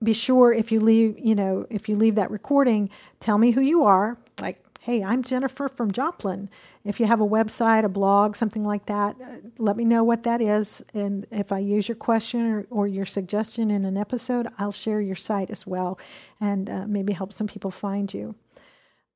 Be 0.03 0.13
sure 0.13 0.53
if 0.53 0.71
you 0.71 0.79
leave, 0.79 1.17
you 1.17 1.33
know, 1.33 1.65
if 1.71 1.89
you 1.89 1.95
leave 1.95 2.13
that 2.15 2.29
recording, 2.29 2.89
tell 3.19 3.39
me 3.39 3.51
who 3.51 3.61
you 3.61 3.83
are. 3.83 4.15
Like, 4.39 4.63
hey, 4.81 5.03
I'm 5.03 5.23
Jennifer 5.23 5.67
from 5.67 5.91
Joplin. 5.91 6.49
If 6.85 6.99
you 6.99 7.07
have 7.07 7.21
a 7.21 7.27
website, 7.27 7.83
a 7.83 7.89
blog, 7.89 8.35
something 8.35 8.63
like 8.63 8.85
that, 8.85 9.15
uh, 9.19 9.37
let 9.57 9.75
me 9.75 9.85
know 9.85 10.03
what 10.03 10.21
that 10.23 10.39
is. 10.39 10.83
And 10.93 11.25
if 11.31 11.51
I 11.51 11.59
use 11.59 11.87
your 11.87 11.95
question 11.95 12.45
or, 12.45 12.67
or 12.69 12.85
your 12.85 13.07
suggestion 13.07 13.71
in 13.71 13.85
an 13.85 13.97
episode, 13.97 14.49
I'll 14.59 14.71
share 14.71 15.01
your 15.01 15.15
site 15.15 15.49
as 15.49 15.65
well 15.65 15.97
and 16.39 16.69
uh, 16.69 16.85
maybe 16.85 17.13
help 17.13 17.33
some 17.33 17.47
people 17.47 17.71
find 17.71 18.13
you. 18.13 18.35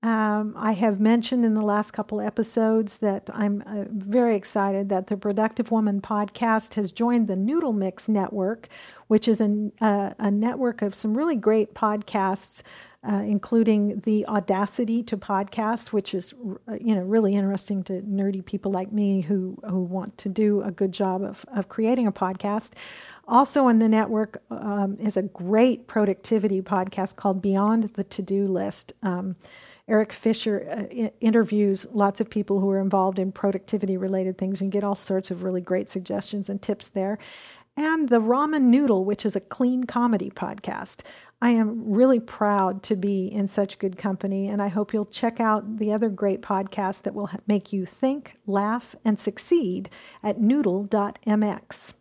Um, 0.03 0.53
I 0.55 0.73
have 0.73 0.99
mentioned 0.99 1.43
in 1.43 1.55
the 1.55 1.63
last 1.63 1.91
couple 1.91 2.21
episodes 2.21 2.99
that 2.99 3.31
I'm 3.33 3.63
uh, 3.65 3.86
very 3.89 4.36
excited 4.36 4.89
that 4.89 5.07
the 5.07 5.17
Productive 5.17 5.71
Woman 5.71 6.01
podcast 6.01 6.75
has 6.75 6.91
joined 6.91 7.27
the 7.27 7.36
Noodle 7.36 7.73
Mix 7.73 8.07
Network, 8.07 8.69
which 9.07 9.27
is 9.27 9.41
a, 9.41 9.71
uh, 9.81 10.12
a 10.19 10.29
network 10.29 10.83
of 10.83 10.93
some 10.93 11.17
really 11.17 11.36
great 11.36 11.73
podcasts, 11.73 12.62
uh, 13.10 13.23
including 13.25 13.99
the 14.01 14.23
Audacity 14.27 15.01
to 15.01 15.17
Podcast, 15.17 15.88
which 15.88 16.13
is 16.13 16.31
uh, 16.67 16.75
you 16.79 16.93
know 16.93 17.01
really 17.01 17.33
interesting 17.33 17.83
to 17.86 18.01
nerdy 18.01 18.45
people 18.45 18.71
like 18.71 18.91
me 18.91 19.21
who 19.21 19.57
who 19.67 19.81
want 19.81 20.15
to 20.19 20.29
do 20.29 20.62
a 20.62 20.69
good 20.69 20.91
job 20.91 21.23
of 21.23 21.43
of 21.55 21.69
creating 21.69 22.05
a 22.05 22.12
podcast. 22.12 22.73
Also 23.27 23.67
in 23.67 23.79
the 23.79 23.89
network 23.89 24.43
um, 24.51 24.95
is 24.99 25.17
a 25.17 25.23
great 25.23 25.88
productivity 25.88 26.62
podcast 26.62 27.15
called 27.15 27.41
Beyond 27.41 27.86
the 27.95 28.03
To 28.03 28.21
Do 28.21 28.47
List. 28.47 28.93
Um, 29.01 29.36
Erik 29.88 30.12
Fisher 30.12 30.67
uh, 30.69 31.10
interviews 31.21 31.86
lots 31.91 32.19
of 32.19 32.30
people 32.30 32.60
who 32.60 32.69
are 32.69 32.80
involved 32.80 33.19
in 33.19 33.32
productivity 33.32 33.95
related 33.97 34.38
things 34.38 34.60
and 34.62 34.71
get 34.71 34.84
all 34.84 34.95
sorts 34.95 35.32
of 35.32 35.43
really 35.43 35.62
great 35.62 35.88
suggestions 35.88 36.50
and 36.50 36.62
tips 36.62 36.89
there. 36.89 37.17
and 37.78 38.10
The 38.10 38.19
Ramen 38.19 38.63
Noodle, 38.63 39.06
which 39.06 39.26
is 39.26 39.36
a 39.36 39.41
clean 39.41 39.86
comedy 39.86 40.30
podcast. 40.30 41.02
I 41.41 41.52
am 41.52 41.91
really 41.91 42.19
proud 42.19 42.82
to 42.84 42.95
be 42.95 43.28
in 43.28 43.47
such 43.47 43.78
good 43.78 43.97
company, 43.97 44.47
and 44.47 44.62
I 44.62 44.69
hope 44.69 44.91
you'll 44.91 45.06
check 45.06 45.39
out 45.39 45.78
the 45.78 45.93
other 45.93 46.10
great 46.10 46.41
podcasts 46.41 47.04
that 47.04 47.13
will 47.13 47.30
make 47.45 47.71
you 47.71 47.86
think, 47.86 48.36
laugh, 48.47 48.95
and 49.06 49.19
succeed 49.19 49.89
at 50.23 50.41
noodle.mx. 50.41 51.93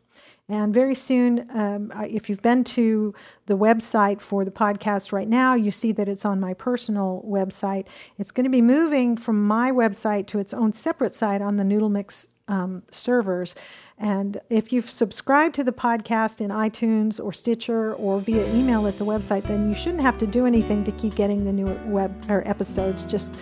And 0.48 0.72
very 0.72 0.94
soon, 0.94 1.50
um, 1.52 1.92
if 2.08 2.28
you've 2.30 2.42
been 2.42 2.62
to 2.64 3.12
the 3.46 3.56
website 3.56 4.20
for 4.20 4.44
the 4.44 4.52
podcast 4.52 5.10
right 5.10 5.28
now, 5.28 5.54
you 5.54 5.72
see 5.72 5.90
that 5.92 6.08
it's 6.08 6.24
on 6.24 6.38
my 6.38 6.54
personal 6.54 7.24
website. 7.26 7.86
It's 8.16 8.30
going 8.30 8.44
to 8.44 8.50
be 8.50 8.62
moving 8.62 9.16
from 9.16 9.44
my 9.44 9.72
website 9.72 10.28
to 10.28 10.38
its 10.38 10.54
own 10.54 10.72
separate 10.72 11.16
site 11.16 11.42
on 11.42 11.56
the 11.56 11.64
Noodle 11.64 11.88
Mix 11.88 12.28
um, 12.46 12.84
servers. 12.92 13.56
And 13.98 14.40
if 14.48 14.72
you've 14.72 14.88
subscribed 14.88 15.56
to 15.56 15.64
the 15.64 15.72
podcast 15.72 16.40
in 16.40 16.50
iTunes 16.50 17.18
or 17.18 17.32
Stitcher 17.32 17.94
or 17.94 18.20
via 18.20 18.46
email 18.54 18.86
at 18.86 18.98
the 18.98 19.04
website, 19.04 19.42
then 19.44 19.68
you 19.68 19.74
shouldn't 19.74 20.02
have 20.02 20.18
to 20.18 20.28
do 20.28 20.46
anything 20.46 20.84
to 20.84 20.92
keep 20.92 21.16
getting 21.16 21.44
the 21.44 21.52
new 21.52 21.66
web 21.86 22.14
or 22.28 22.46
episodes. 22.46 23.04
Just 23.04 23.34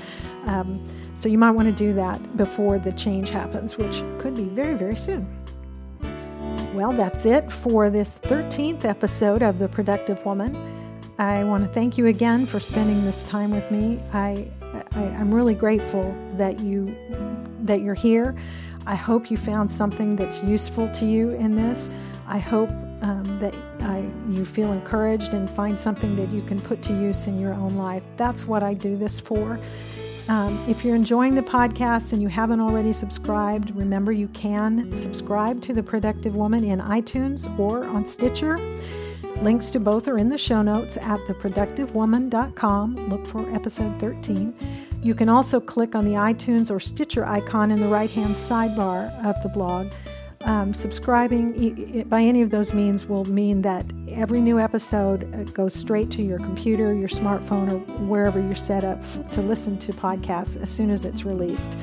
um, 0.47 0.83
so 1.17 1.29
you 1.29 1.37
might 1.38 1.51
want 1.51 1.67
to 1.69 1.73
do 1.73 1.93
that 1.95 2.37
before 2.38 2.79
the 2.79 2.93
change 2.93 3.29
happens, 3.31 3.77
which 3.77 4.03
could 4.19 4.35
be 4.35 4.45
very, 4.45 4.75
very 4.75 4.97
soon. 4.97 5.44
Well, 6.75 6.91
that's 6.91 7.25
it 7.25 7.53
for 7.53 7.89
this 7.89 8.19
13th 8.25 8.85
episode 8.85 9.43
of 9.43 9.61
The 9.61 9.69
Productive 9.69 10.27
Woman. 10.27 10.57
I 11.19 11.45
want 11.45 11.65
to 11.65 11.73
thank 11.73 11.97
you 11.97 12.09
again 12.09 12.47
for 12.47 12.59
spending 12.59 13.05
this 13.05 13.23
time 13.23 13.53
with 13.53 13.71
me. 13.71 14.01
I, 14.13 14.49
I 14.91 15.03
am 15.03 15.33
really 15.33 15.55
grateful 15.55 16.13
that 16.37 16.59
you 16.59 16.93
that 17.61 17.81
you're 17.81 17.95
here. 17.95 18.35
I 18.89 18.97
hope 18.97 19.31
you 19.31 19.37
found 19.37 19.71
something 19.71 20.17
that's 20.17 20.43
useful 20.43 20.91
to 20.95 21.07
you 21.07 21.31
in 21.31 21.55
this. 21.55 21.93
I 22.27 22.39
hope 22.39 22.71
um, 23.03 23.23
that 23.39 23.55
uh, 23.83 24.03
you 24.29 24.45
feel 24.45 24.73
encouraged 24.73 25.33
and 25.33 25.49
find 25.49 25.79
something 25.79 26.17
that 26.17 26.31
you 26.31 26.43
can 26.43 26.59
put 26.59 26.83
to 26.83 26.93
use 26.93 27.29
in 27.29 27.39
your 27.39 27.55
own 27.55 27.77
life. 27.77 28.03
That's 28.17 28.49
what 28.49 28.65
I 28.65 28.75
do 28.75 28.97
this 28.97 29.21
for. 29.21 29.61
Um, 30.29 30.59
if 30.67 30.85
you're 30.85 30.97
enjoying 30.97 31.35
the 31.35 31.43
podcast 31.43 32.15
and 32.15 32.23
you 32.23 32.29
haven't 32.29 32.61
already 32.61 32.95
subscribed, 32.95 33.75
remember 33.77 34.11
you 34.11 34.29
can 34.29 34.95
subscribe 34.97 35.61
to 35.63 35.75
The 35.75 35.83
Productive 35.83 36.35
Woman 36.35 36.65
in 36.65 36.81
iTunes 36.81 37.47
or 37.59 37.85
on 37.85 38.07
Stitcher. 38.07 38.59
Links 39.43 39.69
to 39.71 39.81
both 39.81 40.09
are 40.09 40.17
in 40.17 40.31
the 40.31 40.39
show 40.39 40.63
notes 40.63 40.97
at 40.97 41.21
theproductivewoman.com. 41.21 43.09
Look 43.11 43.27
for 43.27 43.55
episode 43.55 44.01
13. 44.01 44.55
You 45.03 45.15
can 45.15 45.29
also 45.29 45.61
click 45.61 45.95
on 45.95 46.07
the 46.07 46.13
iTunes 46.13 46.71
or 46.71 46.81
Stitcher 46.81 47.27
icon 47.27 47.71
in 47.71 47.81
the 47.81 47.89
right 47.89 48.09
hand 48.09 48.35
sidebar 48.35 49.13
of 49.27 49.35
the 49.43 49.51
blog 49.51 49.93
um, 50.45 50.75
subscribing 50.75 52.05
by 52.09 52.23
any 52.23 52.43
of 52.43 52.51
those 52.51 52.75
means 52.75 53.07
will 53.07 53.25
mean 53.25 53.63
that 53.63 53.87
every 54.09 54.41
new 54.41 54.61
episode 54.61 55.33
uh, 55.35 55.45
goes 55.53 55.75
straight 55.75 56.11
to 56.13 56.23
your 56.23 56.39
computer, 56.39 56.93
your 56.93 57.09
smartphone, 57.09 57.71
or 57.71 57.79
wherever 58.05 58.41
you're 58.41 58.55
set 58.55 58.85
up 58.85 59.01
to 59.33 59.41
listen 59.41 59.79
to 59.79 59.93
podcasts 59.93 60.61
as 60.61 60.69
soon 60.69 60.91
as 60.91 61.05
it's 61.05 61.25
released. 61.25 61.77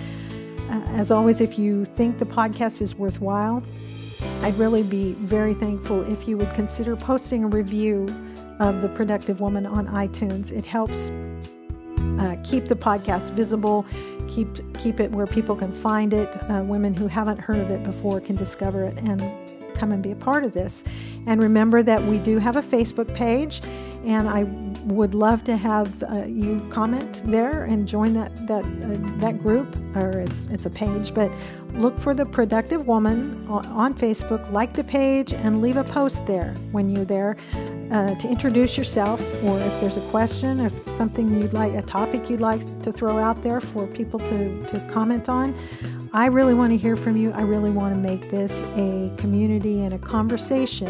Uh, 0.70 0.82
as 0.90 1.12
always, 1.12 1.42
if 1.42 1.58
you 1.58 1.86
think 1.86 2.20
the 2.20 2.26
podcast 2.26 2.82
is 2.82 2.96
worthwhile, 2.96 3.64
I'd 4.42 4.58
really 4.58 4.84
be 4.84 5.14
very 5.14 5.56
thankful 5.56 6.04
if 6.12 6.28
you 6.28 6.38
would 6.38 6.54
consider 6.54 6.96
posting 6.96 7.44
a 7.44 7.48
review 7.48 8.06
of 8.60 8.82
The 8.82 8.90
Productive 8.90 9.42
Woman 9.42 9.66
on 9.66 9.88
iTunes. 9.88 10.52
It 10.52 10.66
helps 10.66 11.10
uh, 12.20 12.36
keep 12.44 12.66
the 12.66 12.76
podcast 12.76 13.32
visible 13.32 13.86
keep 14.34 14.80
keep 14.80 15.00
it 15.00 15.12
where 15.12 15.28
people 15.28 15.56
can 15.56 15.72
find 15.72 16.14
it. 16.14 16.30
Uh, 16.50 16.64
women 16.64 16.94
who 16.94 17.08
haven't 17.08 17.40
heard 17.40 17.58
of 17.58 17.70
it 17.70 17.84
before 17.84 18.22
can 18.22 18.36
discover 18.36 18.84
it 18.86 18.98
and 18.98 19.22
come 19.76 19.92
and 19.92 20.02
be 20.04 20.12
a 20.12 20.16
part 20.16 20.44
of 20.44 20.54
this. 20.54 20.84
And 21.26 21.42
remember 21.42 21.84
that 21.84 22.02
we 22.04 22.18
do 22.20 22.38
have 22.40 22.56
a 22.56 22.62
Facebook 22.62 23.14
page, 23.14 23.62
and 24.06 24.30
I 24.30 24.44
would 24.86 25.14
love 25.14 25.44
to 25.44 25.56
have 25.58 26.04
uh, 26.04 26.26
you 26.26 26.66
comment 26.72 27.22
there 27.26 27.66
and 27.66 27.88
join 27.88 28.14
that 28.14 28.48
that 28.48 28.64
uh, 28.64 29.20
that 29.20 29.42
group. 29.42 29.76
Or 29.96 30.20
it's 30.20 30.46
it's 30.46 30.66
a 30.66 30.70
page, 30.70 31.14
but 31.14 31.32
look 31.74 31.98
for 32.00 32.14
the 32.14 32.26
Productive 32.26 32.88
Woman 32.88 33.46
on, 33.48 33.66
on 33.68 33.94
Facebook, 33.94 34.52
like 34.52 34.74
the 34.74 34.84
page, 34.84 35.34
and 35.34 35.62
leave 35.62 35.78
a 35.78 35.84
post 35.84 36.26
there 36.26 36.54
when 36.72 36.90
you're 36.90 37.06
there 37.06 37.38
uh, 37.92 38.16
to 38.16 38.30
introduce 38.30 38.78
yourself, 38.78 39.20
or 39.44 39.60
if 39.60 39.82
there's 39.82 39.98
a 39.98 40.08
question, 40.10 40.62
if 40.62 40.88
something 40.88 41.42
you'd 41.42 41.54
like, 41.54 41.74
a 41.74 41.82
topic 41.82 42.30
you'd 42.30 42.42
like 42.42 42.82
to 42.84 42.92
throw 42.92 43.20
out 43.20 43.44
there 43.44 43.60
for 43.60 43.86
people 43.88 44.20
to, 44.20 44.66
to 44.68 44.80
comment 44.92 45.28
on. 45.28 45.54
I 46.14 46.28
really 46.28 46.54
want 46.54 46.72
to 46.72 46.78
hear 46.78 46.96
from 46.96 47.18
you. 47.18 47.32
I 47.32 47.42
really 47.42 47.70
want 47.70 47.94
to 47.94 48.00
make 48.00 48.32
this 48.32 48.64
a 48.76 49.12
community 49.18 49.82
and 49.82 49.94
a 49.94 50.00
conversation 50.00 50.88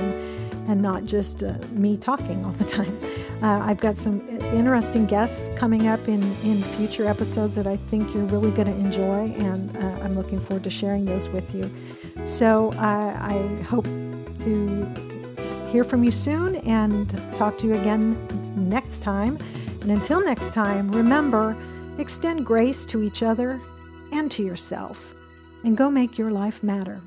and 0.68 0.82
not 0.82 1.06
just 1.06 1.44
uh, 1.44 1.54
me 1.72 1.98
talking 1.98 2.44
all 2.46 2.52
the 2.54 2.66
time. 2.66 2.96
Uh, 3.42 3.60
I've 3.66 3.80
got 3.80 3.98
some 3.98 4.22
interesting 4.54 5.08
guests 5.08 5.50
coming 5.58 5.88
up 5.88 6.08
in, 6.08 6.22
in 6.44 6.62
future 6.64 7.08
episodes 7.08 7.56
that 7.56 7.66
I 7.66 7.78
think 7.78 8.14
you're 8.14 8.26
really 8.26 8.52
going 8.52 8.68
to 8.68 8.76
enjoy, 8.76 9.34
and 9.40 9.76
uh, 9.76 10.04
I'm 10.04 10.16
looking 10.16 10.40
forward 10.40 10.64
to 10.66 10.70
sharing 10.70 11.06
those 11.06 11.28
with 11.30 11.54
you. 11.56 11.72
So 12.26 12.72
uh, 12.74 13.18
I 13.20 13.64
hope 13.64 13.86
to 13.86 15.01
hear 15.72 15.84
from 15.86 16.04
you 16.04 16.12
soon 16.12 16.58
and 16.58 17.10
talk 17.38 17.58
to 17.60 17.68
you 17.68 17.76
again 17.76 18.18
next 18.70 19.00
time. 19.00 19.38
And 19.82 19.92
until 19.92 20.24
next 20.24 20.54
time, 20.54 20.92
remember 20.92 21.56
extend 21.98 22.46
grace 22.46 22.86
to 22.88 23.02
each 23.02 23.24
other 23.24 23.60
and 24.12 24.30
to 24.32 24.44
yourself, 24.44 25.14
and 25.64 25.78
go 25.78 25.90
make 25.90 26.18
your 26.18 26.30
life 26.30 26.62
matter. 26.62 27.02